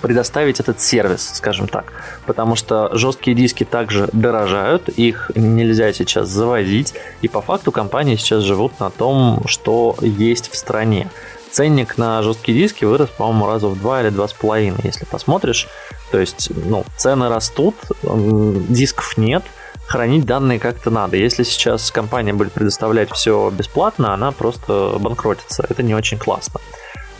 [0.01, 1.93] предоставить этот сервис, скажем так.
[2.25, 8.43] Потому что жесткие диски также дорожают, их нельзя сейчас завозить, и по факту компании сейчас
[8.43, 11.09] живут на том, что есть в стране
[11.51, 15.67] ценник на жесткие диски вырос, по-моему, раза в два или два с половиной, если посмотришь.
[16.11, 19.43] То есть, ну, цены растут, дисков нет,
[19.87, 21.17] хранить данные как-то надо.
[21.17, 25.65] Если сейчас компания будет предоставлять все бесплатно, она просто банкротится.
[25.69, 26.59] Это не очень классно.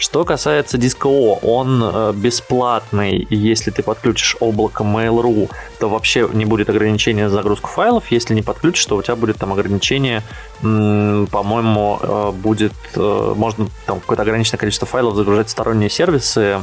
[0.01, 6.71] Что касается О, он э, бесплатный, если ты подключишь облако Mail.ru, то вообще не будет
[6.71, 8.05] ограничения на загрузку файлов.
[8.09, 10.23] Если не подключишь, то у тебя будет там ограничение,
[10.61, 16.57] по-моему, э, будет, э, можно там какое-то ограниченное количество файлов загружать в сторонние сервисы.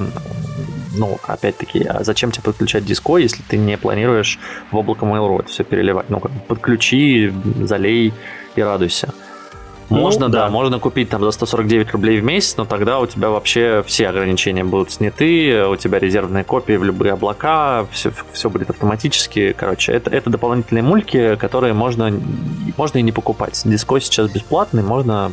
[0.96, 4.40] Ну, опять-таки, а зачем тебе подключать диско, если ты не планируешь
[4.72, 6.11] в облако Mail.ru это все переливать?
[6.11, 8.12] Ну, подключи, залей
[8.57, 9.14] и радуйся.
[9.88, 10.44] Можно, да.
[10.44, 14.09] да, можно купить там за 149 рублей в месяц, но тогда у тебя вообще все
[14.09, 19.55] ограничения будут сняты, у тебя резервные копии в любые облака, все, все будет автоматически.
[19.57, 22.12] Короче, это, это дополнительные мульки, которые можно,
[22.77, 23.61] можно и не покупать.
[23.64, 25.33] Диско сейчас бесплатный, можно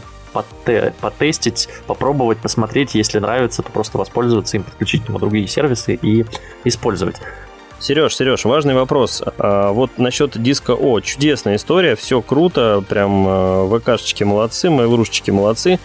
[1.01, 6.25] потестить, попробовать, посмотреть, если нравится, то просто воспользоваться им, подключить к нему другие сервисы и
[6.65, 7.15] использовать.
[7.79, 9.21] Сереж, Сереж, важный вопрос.
[9.37, 15.79] А, вот насчет диска О, чудесная история, все круто, прям а, ВКшечки молодцы, мейлрушечки молодцы.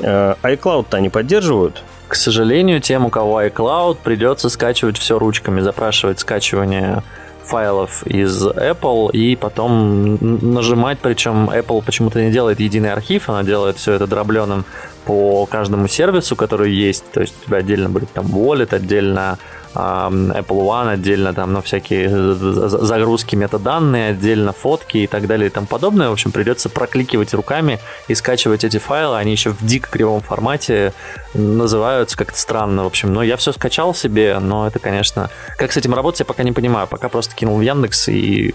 [0.00, 1.82] А, iCloud-то они поддерживают?
[2.08, 7.02] К сожалению, тем, у кого iCloud, придется скачивать все ручками, запрашивать скачивание
[7.44, 13.76] файлов из Apple и потом нажимать, причем Apple почему-то не делает единый архив, она делает
[13.76, 14.64] все это дробленым
[15.04, 19.38] по каждому сервису, который есть, то есть у тебя отдельно будет там wallet, отдельно
[19.76, 25.66] Apple One, отдельно там, ну, всякие загрузки метаданные, отдельно фотки и так далее и тому
[25.66, 26.08] подобное.
[26.08, 29.18] В общем, придется прокликивать руками и скачивать эти файлы.
[29.18, 30.92] Они еще в дико кривом формате
[31.34, 33.12] называются как-то странно, в общем.
[33.12, 35.30] Но я все скачал себе, но это, конечно...
[35.56, 36.86] Как с этим работать, я пока не понимаю.
[36.86, 38.54] Пока просто кинул в Яндекс и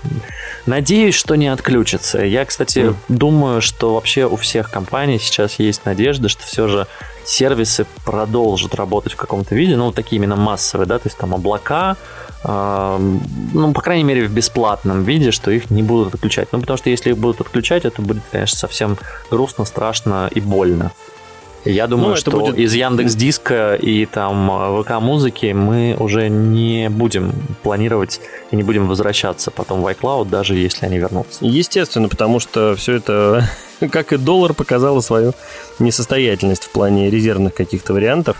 [0.65, 2.19] надеюсь, что не отключится.
[2.19, 2.95] Я, кстати, mm.
[3.09, 6.87] думаю, что вообще у всех компаний сейчас есть надежда, что все же
[7.25, 11.97] сервисы продолжат работать в каком-то виде, ну, такие именно массовые, да, то есть там облака,
[12.43, 13.15] э,
[13.53, 16.49] ну, по крайней мере, в бесплатном виде, что их не будут отключать.
[16.51, 18.97] Ну, потому что если их будут отключать, это будет, конечно, совсем
[19.29, 20.91] грустно, страшно и больно.
[21.65, 22.57] Я думаю, ну, что будет...
[22.57, 28.19] из Яндекс Диска и там ВК музыки мы уже не будем планировать
[28.51, 31.39] и не будем возвращаться потом в iCloud, даже если они вернутся.
[31.45, 33.47] Естественно, потому что все это,
[33.91, 35.33] как и доллар, показало свою
[35.79, 38.37] несостоятельность в плане резервных каких-то вариантов.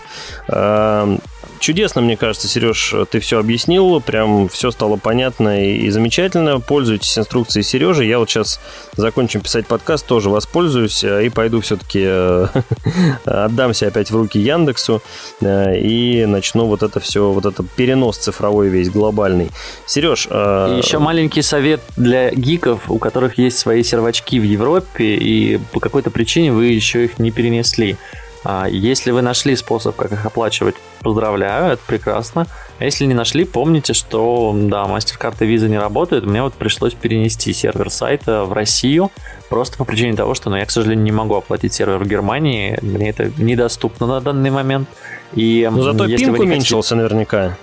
[1.61, 6.59] Чудесно, мне кажется, Сереж, ты все объяснил, прям все стало понятно и, и замечательно.
[6.59, 8.03] Пользуйтесь инструкцией Сережи.
[8.03, 8.59] Я вот сейчас
[8.95, 12.47] закончим писать подкаст, тоже воспользуюсь э, и пойду все-таки э,
[13.25, 15.03] отдамся опять в руки Яндексу
[15.39, 19.51] э, и начну вот это все, вот это перенос цифровой весь глобальный.
[19.85, 20.25] Сереж...
[20.25, 25.79] И еще маленький совет для гиков, у которых есть свои сервачки в Европе, и по
[25.79, 27.97] какой-то причине вы еще их не перенесли.
[28.43, 32.47] А если вы нашли способ, как их оплачивать, поздравляю, это прекрасно.
[32.79, 36.25] А если не нашли, помните, что да, и Visa не работают.
[36.25, 39.11] Мне вот пришлось перенести сервер сайта в Россию,
[39.49, 42.79] просто по причине того, что ну, я, к сожалению, не могу оплатить сервер в Германии.
[42.81, 44.89] Мне это недоступно на данный момент.
[45.33, 46.95] И, Но зато пинг уменьшился хотите...
[46.95, 47.57] наверняка.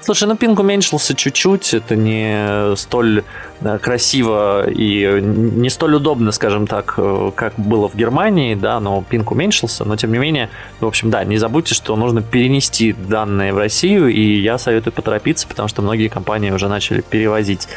[0.00, 3.24] Слушай, ну пинг уменьшился чуть-чуть, это не столь
[3.80, 9.32] красиво и не столь удобно, скажем так, э, как было в Германии, да, но пинг
[9.32, 10.48] уменьшился, но тем не менее,
[10.80, 15.48] в общем, да, не забудьте, что нужно перенести данные в Россию, и я советую поторопиться,
[15.48, 17.68] потому что многие компании уже начали перевозить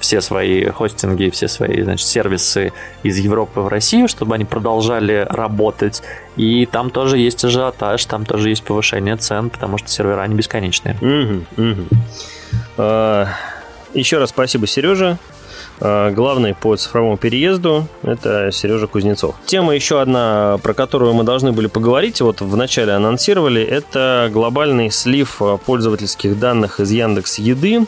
[0.00, 6.02] все свои хостинги, все свои, значит, сервисы из Европы в Россию, чтобы они продолжали работать,
[6.36, 10.96] и там тоже есть ажиотаж, там тоже есть повышение цен, потому что сервера не бесконечные.
[10.96, 11.82] Угу, угу.
[12.78, 13.28] А,
[13.94, 15.18] еще раз спасибо, Сережа.
[15.80, 19.34] А, главный по цифровому переезду– это Сережа Кузнецов.
[19.46, 25.40] Тема еще одна, про которую мы должны были поговорить, вот вначале анонсировали, это глобальный слив
[25.64, 27.86] пользовательских данных из Яндекс Еды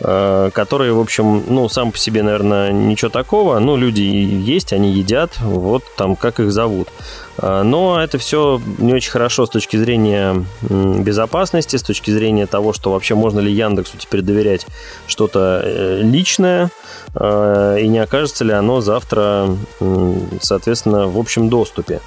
[0.00, 3.58] Э, которые, в общем, ну, сам по себе, наверное, ничего такого.
[3.60, 6.88] Ну, люди есть, они едят, вот там как их зовут.
[7.38, 12.72] Э, но это все не очень хорошо с точки зрения безопасности, с точки зрения того,
[12.72, 14.66] что вообще можно ли Яндексу теперь доверять
[15.06, 16.70] что-то э, личное,
[17.14, 19.56] и не окажется ли оно завтра,
[20.40, 22.00] соответственно, в общем доступе.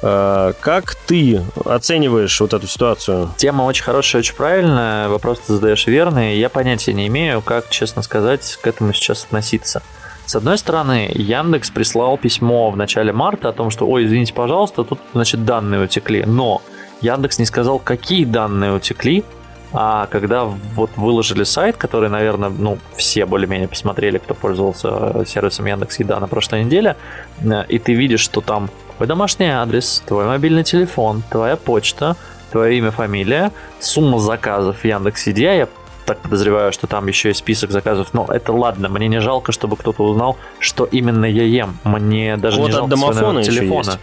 [0.00, 3.30] Э, как ты оцениваешь вот эту ситуацию?
[3.36, 5.08] Тема очень хорошая, очень правильная.
[5.08, 6.38] Вопрос ты задаешь верный.
[6.38, 9.82] Я понятия не имею, как, честно сказать, к этому сейчас относиться.
[10.28, 14.84] С одной стороны, Яндекс прислал письмо в начале марта о том, что, ой, извините, пожалуйста,
[14.84, 16.22] тут, значит, данные утекли.
[16.26, 16.60] Но
[17.00, 19.24] Яндекс не сказал, какие данные утекли,
[19.72, 25.98] а когда вот выложили сайт, который, наверное, ну, все более-менее посмотрели, кто пользовался сервисом Яндекс
[25.98, 26.96] Еда на прошлой неделе,
[27.40, 32.16] э, и ты видишь, что там твой домашний адрес, твой мобильный телефон, твоя почта,
[32.52, 35.68] твое имя, фамилия, сумма заказов в Яндекс.Еде, я
[36.08, 38.14] так подозреваю, что там еще есть список заказов.
[38.14, 41.78] Но это ладно, мне не жалко, чтобы кто-то узнал, что именно я ем.
[41.84, 43.90] Мне даже вот не жалко своего телефона.
[43.90, 43.98] Есть.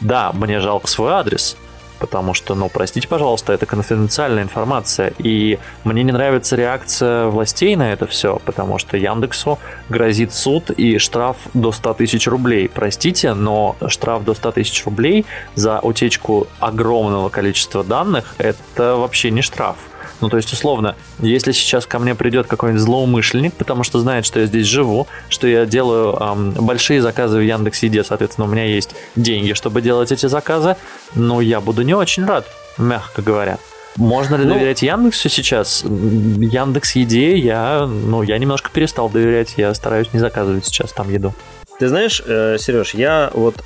[0.00, 1.56] Да, мне жалко свой адрес
[1.98, 7.94] потому что, ну, простите, пожалуйста, это конфиденциальная информация, и мне не нравится реакция властей на
[7.94, 12.68] это все, потому что Яндексу грозит суд и штраф до 100 тысяч рублей.
[12.68, 19.40] Простите, но штраф до 100 тысяч рублей за утечку огромного количества данных– это вообще не
[19.40, 19.76] штраф.
[20.20, 24.40] Ну, то есть, условно, если сейчас ко мне придет какой-нибудь злоумышленник, потому что знает, что
[24.40, 28.64] я здесь живу, что я делаю эм, большие заказы в Яндекс Еде, соответственно, у меня
[28.64, 30.76] есть деньги, чтобы делать эти заказы,
[31.14, 32.46] но я буду не очень рад,
[32.78, 33.58] мягко говоря.
[33.96, 35.84] Можно ли ну, доверять Яндексу сейчас?
[35.84, 41.32] Яндекс Еде я, ну, я немножко перестал доверять, я стараюсь не заказывать сейчас там еду.
[41.78, 43.56] Ты знаешь, э, Сереж, я вот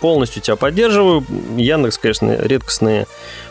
[0.00, 1.24] полностью тебя поддерживаю.
[1.56, 3.06] Яндекс, конечно, редкостные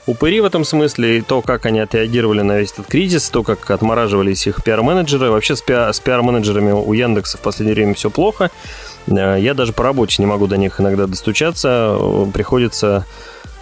[0.05, 3.69] упыри в этом смысле, и то, как они отреагировали на весь этот кризис, то, как
[3.69, 5.29] отмораживались их пиар-менеджеры.
[5.29, 8.51] Вообще с, пиар- с пиар-менеджерами у Яндекса в последнее время все плохо.
[9.07, 11.97] Э, я даже по работе не могу до них иногда достучаться.
[12.33, 13.05] Приходится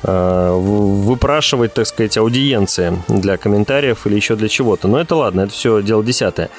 [0.04, 4.88] э, выпрашивать, так сказать, аудиенции для комментариев или еще для чего-то.
[4.88, 6.50] Но это ладно, это все дело десятое.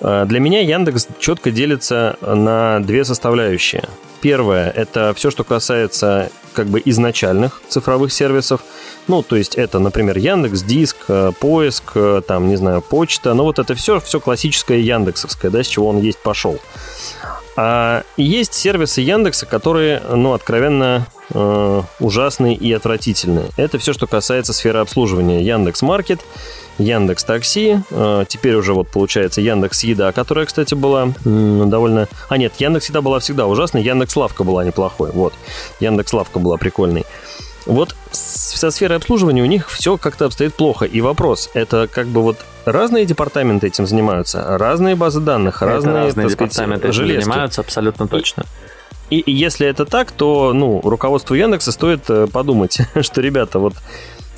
[0.00, 3.84] Э, для меня Яндекс четко делится на две составляющие.
[4.20, 8.62] Первое– это все, что касается как бы изначальных цифровых сервисов.
[9.06, 13.32] Ну, то есть это, например, Яндекс, Диск, э, поиск, э, там, не знаю, почта.
[13.34, 16.58] Ну, вот это все, все классическое яндексовское, да, с чего он есть пошел.
[17.56, 23.50] А есть сервисы Яндекса, которые, ну, откровенно э, ужасные и отвратительные.
[23.56, 25.42] Это все, что касается сферы обслуживания.
[25.42, 26.20] Яндекс Маркет,
[26.78, 32.08] Яндекс Такси, э, теперь уже вот получается Яндекс Еда, которая, кстати, была довольно...
[32.28, 35.34] А нет, Яндекс Еда была всегда ужасной, Яндекс Лавка была неплохой, вот.
[35.80, 37.04] Яндекс Лавка была прикольной.
[37.66, 40.86] Вот со сферой обслуживания у них все как-то обстоит плохо.
[40.86, 45.94] И вопрос, это как бы вот разные департаменты этим занимаются, разные базы данных, это разные,
[45.94, 47.24] разные так департаменты сказать, этим железки.
[47.24, 48.44] занимаются абсолютно точно.
[49.10, 53.74] И, и если это так, то, ну, руководству Яндекса стоит э, подумать, что, ребята, вот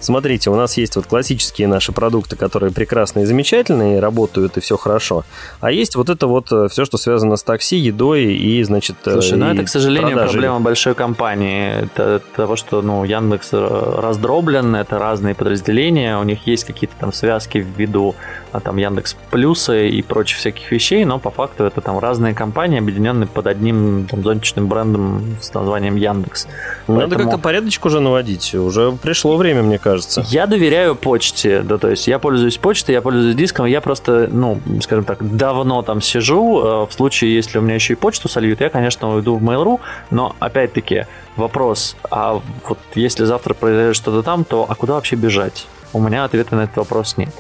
[0.00, 4.76] Смотрите, у нас есть вот классические наши продукты, которые прекрасные и замечательные, работают и все
[4.76, 5.24] хорошо.
[5.60, 9.12] А есть вот это вот э, все, что связано с такси, едой и, значит, э,
[9.12, 10.32] Слушай, ну это, к сожалению, продажей.
[10.32, 11.84] проблема большой компании.
[11.84, 17.58] Это того, что, ну, Яндекс раздроблен, это разные подразделения, у них есть какие-то там связки
[17.58, 18.14] в виду
[18.52, 22.78] а, там Яндекс Плюсы и прочих всяких вещей, но по факту это там разные компании,
[22.78, 26.46] объединенные под одним там, зонтичным брендом с названием Яндекс.
[26.86, 27.30] Надо Поэтому...
[27.30, 28.54] как-то порядочку уже наводить.
[28.54, 30.24] Уже пришло время, мне кажется.
[30.28, 34.60] Я доверяю почте, да, то есть я пользуюсь почтой, я пользуюсь диском, я просто, ну,
[34.82, 36.60] скажем так, давно там сижу.
[36.60, 39.80] Э, в случае, если у меня еще и почту сольют, я, конечно, уйду в Mail.ru,
[40.10, 45.66] но опять-таки вопрос, а вот если завтра произойдет что-то там, то а куда вообще бежать?
[45.92, 47.30] У меня ответа на этот вопрос нет.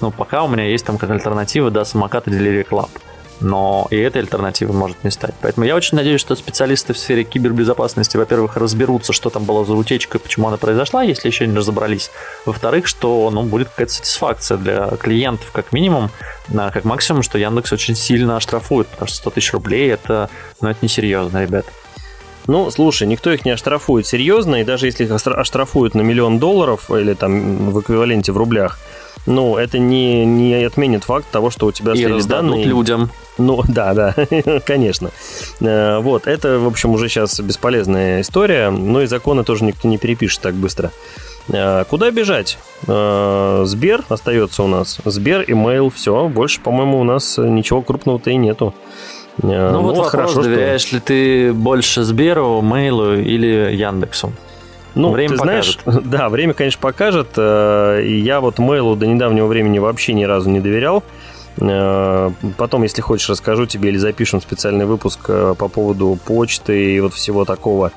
[0.00, 2.90] Ну, пока у меня есть там как альтернатива, да, самокат Delivery Club.
[3.40, 5.34] Но и этой альтернативы может не стать.
[5.40, 9.74] Поэтому я очень надеюсь, что специалисты в сфере кибербезопасности, во-первых, разберутся, что там было за
[9.74, 12.10] утечка почему она произошла, если еще не разобрались.
[12.46, 16.10] Во-вторых, что ну, будет какая-то сатисфакция для клиентов, как минимум,
[16.52, 20.30] как максимум, что Яндекс очень сильно оштрафует, потому что 100 тысяч рублей это,
[20.60, 21.66] ну, это несерьезно, ребят.
[22.46, 26.90] Ну, слушай, никто их не оштрафует серьезно, и даже если их оштрафуют на миллион долларов
[26.90, 28.78] или там в эквиваленте в рублях,
[29.26, 32.64] ну, это не, не отменит факт того, что у тебя и слились данные.
[32.64, 33.10] людям.
[33.38, 34.14] Ну, да, да,
[34.66, 35.10] конечно.
[35.60, 39.98] Э, вот, это, в общем, уже сейчас бесполезная история, но и законы тоже никто не
[39.98, 40.90] перепишет так быстро.
[41.48, 42.58] Э, куда бежать?
[42.86, 44.98] Э, Сбер остается у нас.
[45.04, 46.28] Сбер, имейл, все.
[46.28, 48.74] Больше, по-моему, у нас ничего крупного-то и нету.
[49.42, 50.94] Ну, ну вот вопрос, хорошо, доверяешь что...
[50.94, 54.32] ли ты больше Сберу, Мейлу или Яндексу?
[54.94, 55.80] Ну, время ты покажет.
[55.84, 57.28] знаешь, да, время, конечно, покажет.
[57.36, 61.02] Э, я вот Мейлу до недавнего времени вообще ни разу не доверял.
[61.56, 67.00] Э, потом, если хочешь, расскажу тебе или запишем специальный выпуск э, по поводу почты и
[67.00, 67.90] вот всего такого,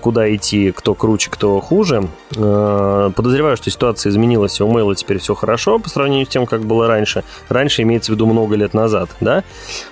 [0.00, 2.08] куда идти, кто круче, кто хуже.
[2.30, 6.62] Подозреваю, что ситуация изменилась, и у Мейла теперь все хорошо по сравнению с тем, как
[6.62, 7.24] было раньше.
[7.48, 9.42] Раньше имеется в виду много лет назад, да?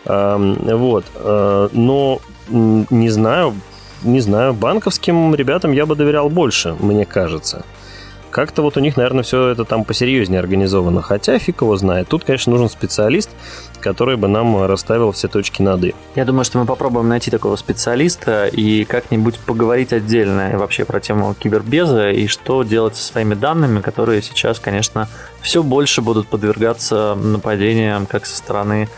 [0.05, 1.05] Вот.
[1.73, 3.55] Но не знаю,
[4.03, 7.65] не знаю, банковским ребятам я бы доверял больше, мне кажется.
[8.31, 11.03] Как-то вот у них, наверное, все это там посерьезнее организовано.
[11.03, 12.07] Хотя фиг его знает.
[12.07, 13.29] Тут, конечно, нужен специалист,
[13.81, 15.95] который бы нам расставил все точки над «и».
[16.15, 21.35] Я думаю, что мы попробуем найти такого специалиста и как-нибудь поговорить отдельно вообще про тему
[21.35, 25.09] кибербеза и что делать со своими данными, которые сейчас, конечно,
[25.41, 28.89] все больше будут подвергаться нападениям как со стороны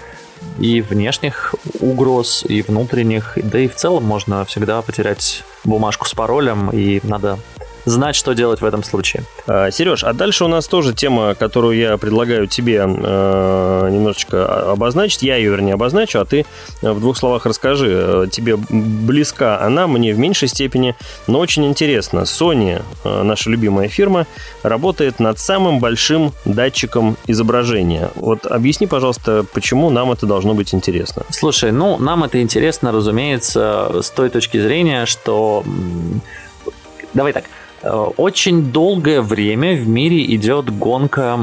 [0.58, 6.70] и внешних угроз, и внутренних, да и в целом можно всегда потерять бумажку с паролем,
[6.70, 7.38] и надо
[7.84, 9.24] знать, что делать в этом случае.
[9.46, 15.22] А, Сереж, а дальше у нас тоже тема, которую я предлагаю тебе э, немножечко обозначить.
[15.22, 16.46] Я ее, вернее, обозначу, а ты
[16.80, 18.28] в двух словах расскажи.
[18.30, 20.94] Тебе близка она, мне в меньшей степени,
[21.26, 22.20] но очень интересно.
[22.20, 24.26] Sony, э, наша любимая фирма,
[24.62, 28.10] работает над самым большим датчиком изображения.
[28.14, 31.24] Вот объясни, пожалуйста, почему нам это должно быть интересно.
[31.30, 35.64] Слушай, ну, нам это интересно, разумеется, с той точки зрения, что...
[37.14, 41.38] Давай так, Э, очень долгое время в мире идет гонка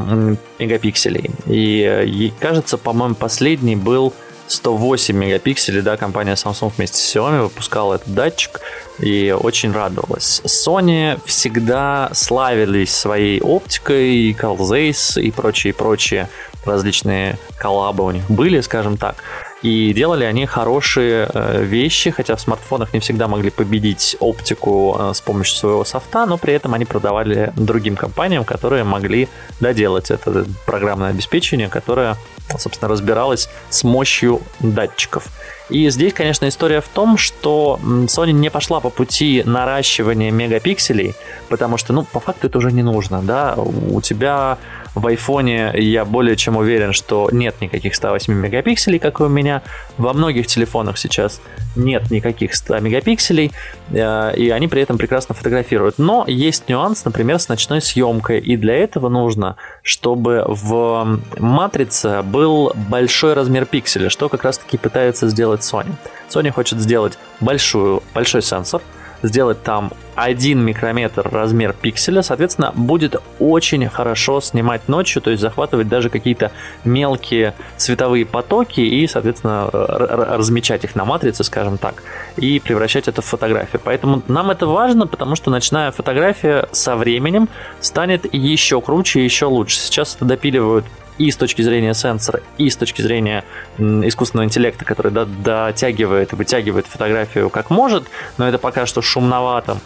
[0.58, 1.32] мегапикселей.
[1.46, 4.14] И, э, и кажется, по-моему, последний был
[4.48, 8.62] 108 мегапикселей, да, компания Samsung вместе с Xiaomi выпускала этот датчик
[9.00, 10.42] и очень радовалась.
[10.46, 16.30] Sony всегда славились своей оптикой, Carl Zeiss и прочие-прочие
[16.66, 19.24] различные коллабы у них были, скажем так.
[19.62, 25.14] И делали они хорошие э, вещи, хотя в смартфонах не всегда могли победить оптику э,
[25.14, 29.28] с помощью своего софта, но при этом они продавали другим компаниям, которые могли
[29.60, 32.16] доделать это программное обеспечение, которое,
[32.58, 35.26] собственно, разбиралось с мощью датчиков.
[35.70, 41.16] И здесь, конечно, история в том, что Sony не пошла по пути наращивания мегапикселей,
[41.48, 44.58] потому что, ну, по факту это уже не нужно, да, у тебя
[45.00, 49.62] в айфоне я более чем уверен, что нет никаких 108 мегапикселей, как и у меня.
[49.98, 51.42] Во многих телефонах сейчас
[51.76, 53.52] нет никаких 100 мегапикселей,
[53.92, 55.98] э, и они при этом прекрасно фотографируют.
[55.98, 62.74] Но есть нюанс, например, с ночной съемкой, и для этого нужно, чтобы в матрице был
[62.76, 65.92] большой размер пикселя, что как раз-таки пытается сделать Sony.
[66.30, 68.82] Sony хочет сделать большую, большой сенсор,
[69.24, 75.88] сделать там 1 микрометр размер пикселя, соответственно, будет очень хорошо снимать ночью, то есть захватывать
[75.88, 76.52] даже какие-то
[76.84, 82.04] мелкие световые потоки и, соответственно, размечать их на матрице, скажем так,
[82.36, 83.82] и превращать это в фотографию.
[83.84, 87.48] Поэтому нам это важно, потому что ночная фотография со временем
[87.80, 89.80] станет еще круче и еще лучше.
[89.80, 90.86] Сейчас это допиливают
[91.20, 93.44] и с точки зрения сенсора, и с точки зрения
[93.78, 98.06] искусственного интеллекта, который дотягивает, вытягивает фотографию как может,
[98.38, 99.78] но это пока что шумновато.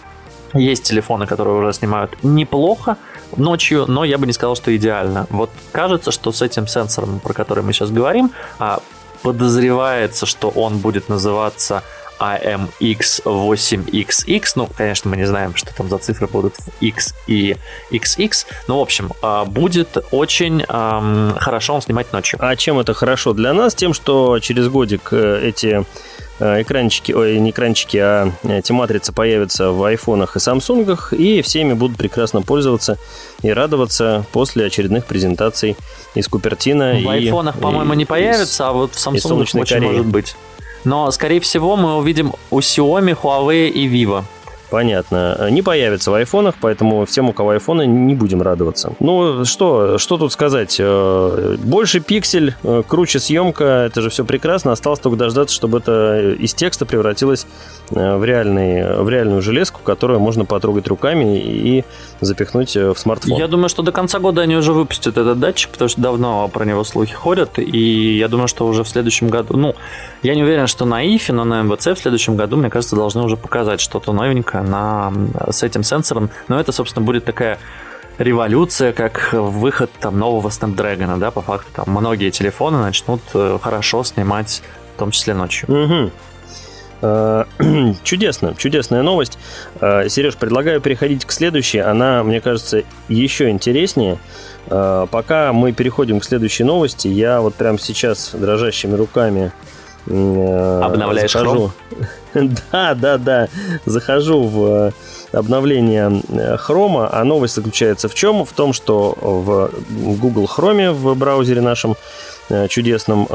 [0.53, 2.97] Есть телефоны, которые уже снимают неплохо
[3.35, 5.25] ночью, но я бы не сказал, что идеально.
[5.31, 8.79] Вот кажется, что с этим сенсором, про который мы сейчас говорим, а,
[9.23, 11.81] подозревается, что он будет называться
[12.23, 14.51] AMX8XX.
[14.55, 17.57] Ну, конечно, мы не знаем, что там за цифры будут в X и
[17.91, 18.45] XX.
[18.67, 22.39] Но, в общем, а, будет очень хорошо он снимать ночью.
[22.41, 23.75] А чем это хорошо для нас?
[23.75, 25.85] Тем, что через годик э, эти
[26.39, 31.73] Э, экранчики, ой, не экранчики, а эти матрицы появятся в айфонах и самсунгах, и всеми
[31.73, 32.97] будут прекрасно пользоваться
[33.43, 35.77] и радоваться после очередных презентаций
[36.15, 36.95] из Купертина.
[36.95, 39.87] В и, айфонах, по-моему, не появятся, а вот в самсунгах очень Кореи.
[39.87, 40.35] может быть.
[40.85, 44.23] Но, скорее всего, мы увидим у Xiaomi, Huawei и Vivo.
[44.73, 45.51] Понятно.
[45.51, 48.95] Не появится в айфонах, поэтому всем, у кого айфоны, не будем радоваться.
[48.99, 50.77] Ну, что, что тут сказать?
[50.79, 54.71] Э, больше пиксель, э, круче съемка, это же все прекрасно.
[54.71, 57.45] Осталось только дождаться, чтобы это из текста превратилось
[57.91, 61.85] э, в, реальный, в реальную железку, которую можно потрогать руками и
[62.19, 63.37] запихнуть в смартфон.
[63.37, 66.65] Я думаю, что до конца года они уже выпустят этот датчик, потому что давно про
[66.65, 69.75] него слухи ходят, и я думаю, что уже в следующем году, ну,
[70.23, 73.21] я не уверен, что на IFE, но на МВЦ в следующем году, мне кажется, должны
[73.21, 75.13] уже показать что-то новенькое на,
[75.49, 76.29] с этим сенсором.
[76.47, 77.59] Но это, собственно, будет такая
[78.17, 84.03] революция, как выход там нового Snapdragon, да, по факту там многие телефоны начнут э, хорошо
[84.03, 84.61] снимать,
[84.95, 85.67] в том числе ночью.
[85.69, 86.11] Угу.
[88.03, 89.37] Чудесно, чудесная новость.
[89.81, 91.79] Э, Сереж, предлагаю переходить к следующей.
[91.79, 94.17] Она, мне кажется, еще интереснее.
[94.65, 99.51] Пока мы переходим к следующей новости, я вот прямо сейчас дрожащими руками
[100.05, 101.71] Обновляешь захожу.
[102.71, 103.47] да, да, да.
[103.85, 104.91] Захожу в э,
[105.31, 108.45] обновление э, Chrome, а новость заключается в чем?
[108.45, 109.71] В том, что в
[110.17, 111.95] Google Chrome в браузере нашем
[112.69, 113.25] чудесном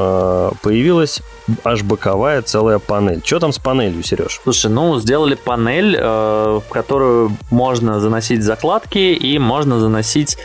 [0.61, 1.21] появилась
[1.63, 3.21] аж боковая целая панель.
[3.25, 4.39] Что там с панелью, Сереж?
[4.43, 10.37] Слушай, ну, сделали панель, в которую можно заносить закладки и можно заносить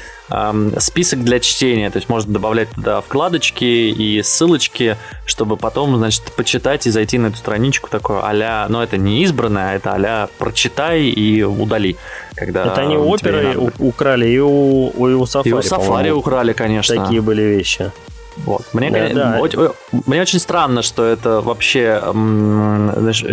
[0.79, 4.97] список для чтения, то есть можно добавлять туда вкладочки и ссылочки,
[5.27, 9.73] чтобы потом, значит, почитать и зайти на эту страничку такое а но это не избранное,
[9.73, 11.97] а это а прочитай и удали.
[12.37, 15.49] Когда это они у оперы украли и у, и у Safari.
[15.49, 16.97] И у Safari украли, конечно.
[16.97, 17.93] Такие были вещи.
[18.39, 18.63] Вот.
[18.73, 19.39] Мне, да, да.
[19.41, 19.69] Очень,
[20.07, 22.03] мне очень странно, что это вообще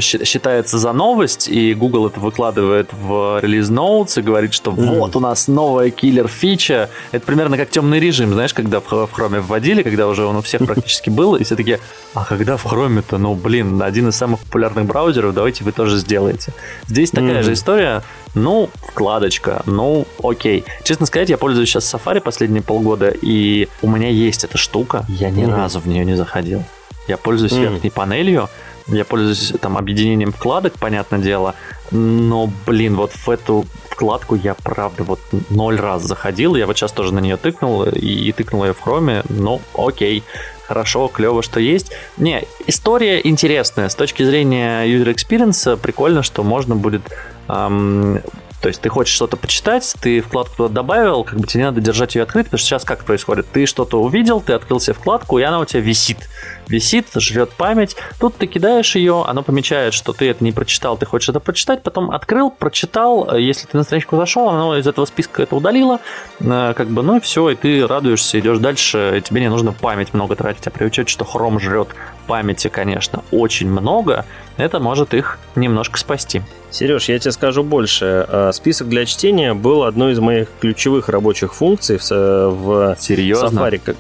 [0.02, 5.00] считается за новость, и Google это выкладывает в релиз ноутс и говорит, что mm-hmm.
[5.00, 6.90] вот у нас новая киллер фича.
[7.12, 10.42] Это примерно как темный режим, знаешь, когда в, в Chrome вводили, когда уже он у
[10.42, 11.80] всех практически был, и все таки
[12.14, 16.54] а когда в Chrome-то, ну блин, один из самых популярных браузеров, давайте вы тоже сделаете.
[16.88, 17.44] Здесь такая mm-hmm.
[17.44, 20.66] же история, ну, вкладочка, ну, окей.
[20.84, 25.30] Честно сказать, я пользуюсь сейчас Safari последние полгода, и у меня есть эта штука, я
[25.30, 25.56] ни mm-hmm.
[25.56, 26.64] разу в нее не заходил.
[27.08, 27.72] Я пользуюсь mm-hmm.
[27.72, 28.50] верхней панелью,
[28.88, 31.56] я пользуюсь там объединением вкладок, понятное дело,
[31.92, 35.20] но, блин, вот в эту вкладку я, правда, вот
[35.50, 38.80] ноль раз заходил, я вот сейчас тоже на нее тыкнул, и, и тыкнул ее в
[38.80, 40.24] хроме, ну, окей,
[40.68, 41.92] хорошо, клево, что есть.
[42.18, 47.02] Не, история интересная, с точки зрения user experience, прикольно, что можно будет
[47.48, 48.22] эм,
[48.62, 52.14] то есть ты хочешь что-то почитать, ты вкладку туда добавил, как бы тебе надо держать
[52.14, 53.48] ее открытой, потому что сейчас как происходит?
[53.52, 56.30] Ты что-то увидел, ты открыл себе вкладку, и она у тебя висит.
[56.68, 57.96] Висит, жрет память.
[58.20, 61.82] Тут ты кидаешь ее, оно помечает, что ты это не прочитал, ты хочешь это прочитать,
[61.82, 63.36] потом открыл, прочитал.
[63.36, 66.00] Если ты на страничку зашел, оно из этого списка это удалило.
[66.40, 69.74] Э, как бы, ну и все, и ты радуешься, идешь дальше, и тебе не нужно
[69.74, 71.90] память много тратить, а при учете, что Chrome жрет
[72.28, 74.26] памяти, конечно, очень много,
[74.58, 76.44] это может их немножко спасти.
[76.72, 78.26] Сереж, я тебе скажу больше.
[78.28, 83.60] А, список для чтения был одной из моих ключевых рабочих функций в, в Серьезно?
[83.60, 83.96] Safari.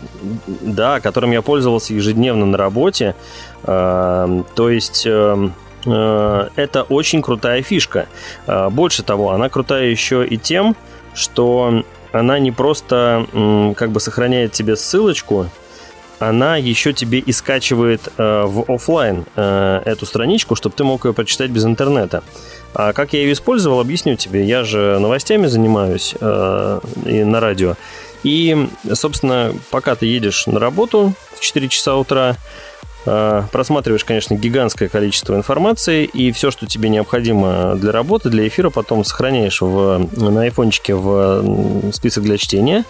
[0.47, 3.15] Да, которым я пользовался ежедневно на работе.
[3.63, 5.49] А, то есть э,
[5.85, 8.07] это очень крутая фишка.
[8.71, 10.75] Больше того, она крутая еще и тем,
[11.13, 13.25] что она не просто
[13.75, 15.47] как бы сохраняет тебе ссылочку
[16.21, 21.13] она еще тебе и скачивает э, в офлайн э, эту страничку, чтобы ты мог ее
[21.13, 22.23] прочитать без интернета.
[22.75, 24.45] А как я ее использовал, объясню тебе.
[24.45, 27.75] Я же новостями занимаюсь э, и на радио.
[28.23, 32.37] И, собственно, пока ты едешь на работу в 4 часа утра,
[33.03, 39.03] просматриваешь, конечно, гигантское количество информации, и все, что тебе необходимо для работы, для эфира, потом
[39.03, 42.85] сохраняешь в, на айфончике в список для чтения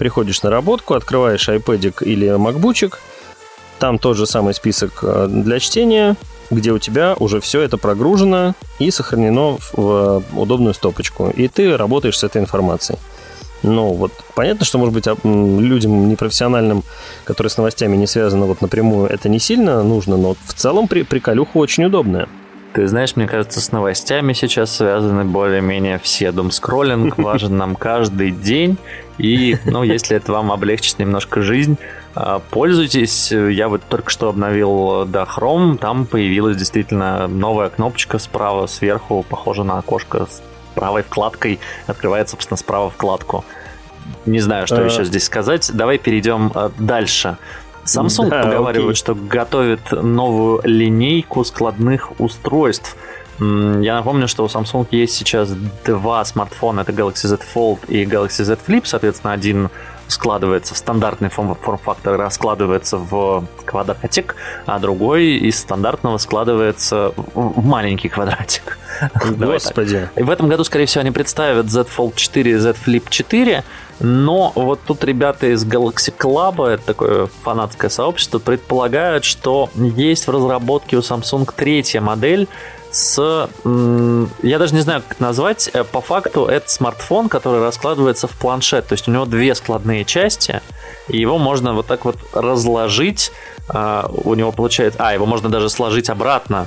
[0.00, 2.94] приходишь на работку, открываешь iPad или MacBook,
[3.78, 6.16] там тот же самый список э, для чтения,
[6.50, 11.28] где у тебя уже все это прогружено и сохранено в удобную стопочку.
[11.28, 12.98] И ты работаешь с этой информацией.
[13.62, 16.82] Ну, вот понятно, что, может быть, людям непрофессиональным,
[17.24, 21.02] которые с новостями не связаны вот напрямую, это не сильно нужно, но в целом при,
[21.02, 22.28] приколюха очень удобная.
[22.72, 26.30] Ты знаешь, мне кажется, с новостями сейчас связаны более-менее все.
[26.30, 28.78] Думскроллинг важен нам каждый день.
[29.18, 31.76] И, ну, если это вам облегчит немножко жизнь,
[32.14, 33.32] а, пользуйтесь.
[33.32, 35.78] Я вот только что обновил да, Chrome.
[35.78, 40.40] Там появилась действительно новая кнопочка справа, сверху, похожа на окошко с
[40.74, 41.60] правой вкладкой.
[41.86, 43.44] Открывает, собственно, справа вкладку.
[44.26, 45.70] Не знаю, что еще здесь сказать.
[45.72, 47.36] Давай перейдем а, дальше.
[47.84, 48.94] Samsung да, поговаривает, окей.
[48.94, 52.96] что готовит новую линейку складных устройств.
[53.38, 55.50] Я напомню, что у Samsung есть сейчас
[55.84, 59.70] два смартфона, это Galaxy Z Fold и Galaxy Z Flip, соответственно, один
[60.08, 64.34] складывается в стандартный форм-фактор, раскладывается в квадратик,
[64.66, 68.78] а другой из стандартного складывается в маленький квадратик.
[69.38, 70.08] Господи.
[70.16, 73.64] И в этом году, скорее всего, они представят Z Fold 4 и Z Flip 4,
[74.00, 80.30] но вот тут ребята из Galaxy Club, это такое фанатское сообщество, предполагают, что есть в
[80.30, 82.48] разработке у Samsung третья модель,
[82.90, 83.48] с...
[84.42, 85.70] Я даже не знаю, как это назвать.
[85.72, 88.88] Э, по факту это смартфон, который раскладывается в планшет.
[88.88, 90.60] То есть у него две складные части,
[91.08, 93.30] и его можно вот так вот разложить.
[93.68, 94.98] А, у него получается...
[95.02, 96.66] А, его можно даже сложить обратно,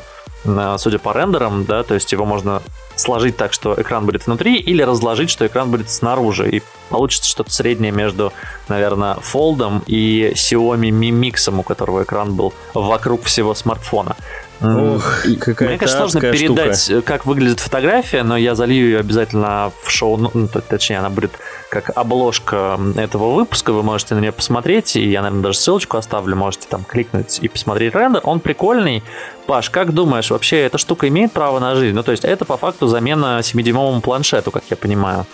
[0.77, 2.61] судя по рендерам, да, то есть его можно
[2.95, 6.49] сложить так, что экран будет внутри, или разложить, что экран будет снаружи.
[6.49, 8.33] И получится что-то среднее между,
[8.67, 14.15] наверное, Fold и Xiaomi Mi Mix, у которого экран был вокруг всего смартфона.
[14.63, 17.01] Ох, какая Мне, конечно, сложно передать, штука.
[17.01, 21.31] как выглядит фотография, но я залью ее обязательно в шоу, ну, точнее, она будет
[21.69, 26.35] как обложка этого выпуска, вы можете на нее посмотреть, и я, наверное, даже ссылочку оставлю,
[26.35, 28.21] можете там кликнуть и посмотреть рендер.
[28.23, 29.03] Он прикольный.
[29.47, 31.95] Паш, как думаешь, вообще эта штука имеет право на жизнь?
[31.95, 35.25] Ну, то есть это по факту замена 7-дюймовому планшету, как я понимаю.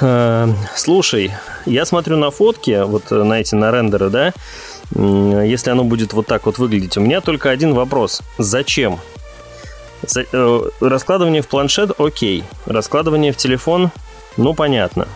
[0.00, 1.32] Э, слушай,
[1.66, 4.32] я смотрю на фотки, вот на эти, на рендеры, да,
[4.94, 6.96] если оно будет вот так вот выглядеть.
[6.96, 8.22] У меня только один вопрос.
[8.38, 8.98] Зачем?
[10.32, 12.44] Э, раскладывание в планшет– окей.
[12.66, 13.90] Раскладывание в телефон–
[14.36, 15.08] ну, понятно.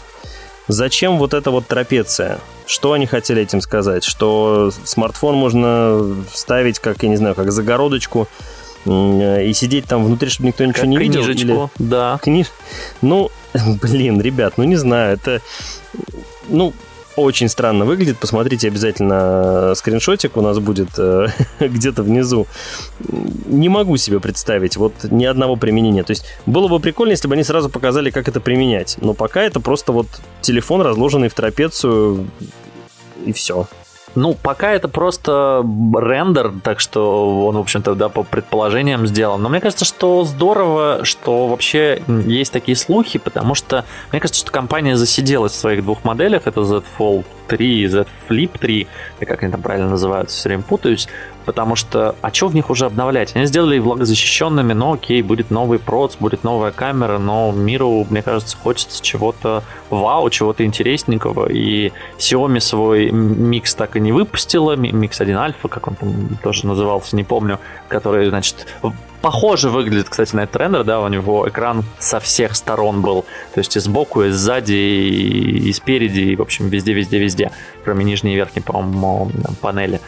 [0.68, 2.40] Зачем вот эта вот трапеция?
[2.66, 4.04] Что они хотели этим сказать?
[4.04, 8.28] Что смартфон можно ставить как, я не знаю, как загородочку
[8.86, 11.26] и сидеть там внутри, чтобы никто ничего как не видел?
[11.26, 11.68] Или...
[11.78, 12.18] да.
[12.22, 12.48] Книж...
[13.02, 13.30] Ну,
[13.82, 15.40] блин, ребят, ну не знаю, это...
[16.48, 16.72] Ну,
[17.16, 18.18] очень странно выглядит.
[18.18, 21.28] Посмотрите обязательно э, скриншотик у нас будет э,
[21.60, 22.46] где-то внизу.
[23.46, 26.02] Не могу себе представить вот ни одного применения.
[26.04, 28.96] То есть было бы прикольно, если бы они сразу показали, как это применять.
[29.00, 30.06] Но пока это просто вот
[30.40, 32.28] телефон, разложенный в трапецию,
[33.24, 33.66] и все.
[34.14, 39.42] Ну, пока это просто рендер, так что он, в общем-то, да, по предположениям сделан.
[39.42, 44.52] Но мне кажется, что здорово, что вообще есть такие слухи, потому что мне кажется, что
[44.52, 46.46] компания засиделась в своих двух моделях.
[46.46, 48.86] Это Z Fold 3 и Z Flip 3,
[49.18, 51.08] или как они там правильно называются, все время путаюсь
[51.44, 53.34] потому что, а что в них уже обновлять?
[53.36, 58.56] Они сделали влагозащищенными, но окей, будет новый проц, будет новая камера, но миру, мне кажется,
[58.56, 65.36] хочется чего-то вау, чего-то интересненького, и Xiaomi свой микс так и не выпустила, микс 1
[65.36, 68.66] альфа, как он там тоже назывался, не помню, который, значит,
[69.24, 73.24] похоже выглядит, кстати, на этот рендер, да, у него экран со всех сторон был,
[73.54, 77.50] то есть и сбоку, и сзади, и, и спереди, и, в общем, везде-везде-везде,
[77.84, 79.30] кроме нижней и верхней, по-моему,
[79.62, 80.00] панели.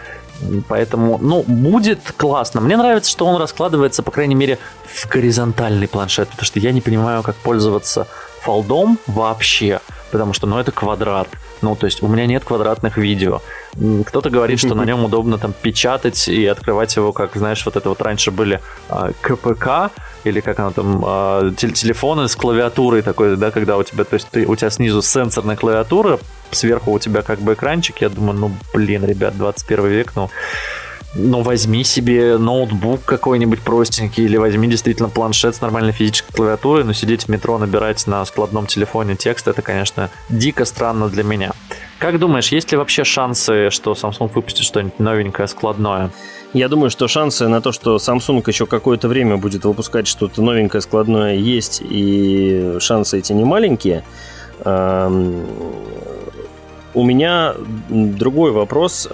[0.68, 2.60] Поэтому, ну, будет классно.
[2.60, 6.80] Мне нравится, что он раскладывается, по крайней мере, в горизонтальный планшет, потому что я не
[6.80, 8.06] понимаю, как пользоваться
[8.40, 9.80] фолдом вообще,
[10.10, 11.28] потому что, ну, это квадрат.
[11.62, 13.40] Ну, то есть у меня нет квадратных видео.
[14.06, 17.88] Кто-то говорит, что на нем удобно там печатать и открывать его, как, знаешь, вот это
[17.88, 19.90] вот раньше были э, КПК,
[20.24, 24.28] или как оно там, э, телефоны с клавиатурой такой, да, когда у тебя, то есть
[24.30, 26.18] ты, у тебя снизу сенсорная клавиатура,
[26.50, 30.30] сверху у тебя как бы экранчик, я думаю, ну, блин, ребят, 21 век, ну,
[31.18, 36.92] ну, возьми себе ноутбук какой-нибудь простенький или возьми действительно планшет с нормальной физической клавиатурой, но
[36.92, 41.52] сидеть в метро, набирать на складном телефоне текст, это, конечно, дико странно для меня.
[41.98, 46.10] Как думаешь, есть ли вообще шансы, что Samsung выпустит что-нибудь новенькое, складное?
[46.52, 50.80] Я думаю, что шансы на то, что Samsung еще какое-то время будет выпускать что-то новенькое,
[50.80, 54.04] складное, есть, и шансы эти не маленькие.
[56.94, 57.54] У меня
[57.88, 59.08] другой вопрос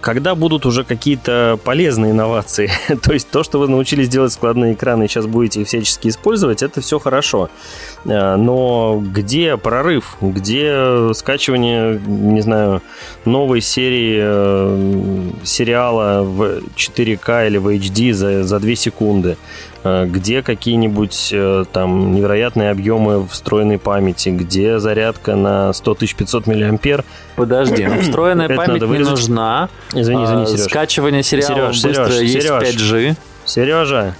[0.00, 2.70] когда будут уже какие-то полезные инновации.
[3.02, 6.62] то есть то, что вы научились делать складные экраны и сейчас будете их всячески использовать,
[6.62, 7.50] это все хорошо.
[8.04, 10.16] Э, но где прорыв?
[10.20, 12.82] Где скачивание, не знаю,
[13.24, 19.36] новой серии э, сериала в 4К или в HD за, за 2 секунды?
[19.84, 27.04] Э, где какие-нибудь э, там невероятные объемы встроенной памяти, где зарядка на 100 500 миллиампер.
[27.36, 29.68] Подожди, ну, встроенная память не нужна.
[29.92, 30.64] Извини, извини, Сереж.
[30.64, 33.16] Скачивание сериалов Сереж, быстро Сереж, есть Сереж, 5G.
[33.44, 34.14] Сережа,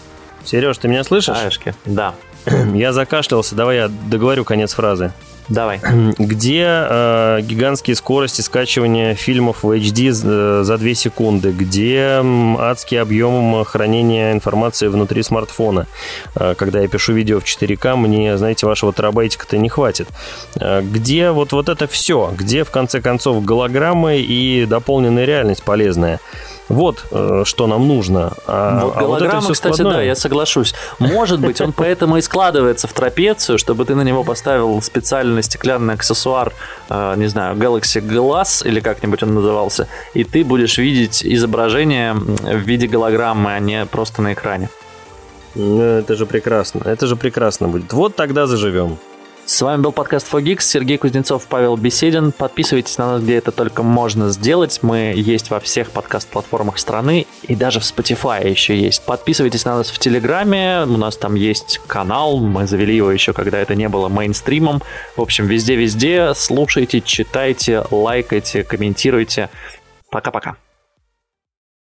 [0.44, 1.36] Сереж, ты меня слышишь?
[1.36, 2.14] Ашки, да.
[2.74, 5.12] Я закашлялся, давай я договорю конец фразы.
[5.48, 5.80] Давай.
[6.18, 11.50] Где э, гигантские скорости скачивания фильмов в HD э, за 2 секунды?
[11.52, 12.22] Где
[12.58, 15.86] адский объем хранения информации внутри смартфона?
[16.34, 20.08] Э, когда я пишу видео в 4К, мне, знаете, вашего терабайтика-то не хватит.
[20.56, 22.32] Э, где вот, вот это все?
[22.36, 26.20] Где, в конце концов, голограммы и дополненная реальность полезная?
[26.68, 28.32] Вот э, что нам нужно.
[28.46, 29.96] А, вот голограмма, а вот кстати, складное.
[29.96, 30.74] да, я соглашусь.
[30.98, 35.94] Может быть, он поэтому и складывается в трапецию, чтобы ты на него поставил специальный стеклянный
[35.94, 36.52] аксессуар,
[36.88, 42.58] э, не знаю, Galaxy Glass или как-нибудь он назывался, и ты будешь видеть изображение в
[42.58, 44.70] виде голограммы, а не просто на экране.
[45.54, 46.82] Ну, это же прекрасно.
[46.84, 47.92] Это же прекрасно будет.
[47.92, 48.98] Вот тогда заживем.
[49.46, 52.32] С вами был подкаст Fogix, Сергей Кузнецов, Павел Беседин.
[52.32, 54.78] Подписывайтесь на нас, где это только можно сделать.
[54.80, 59.04] Мы есть во всех подкаст-платформах страны и даже в Spotify еще есть.
[59.04, 63.58] Подписывайтесь на нас в Телеграме, у нас там есть канал, мы завели его еще, когда
[63.58, 64.80] это не было мейнстримом.
[65.14, 69.50] В общем, везде-везде слушайте, читайте, лайкайте, комментируйте.
[70.10, 70.56] Пока-пока.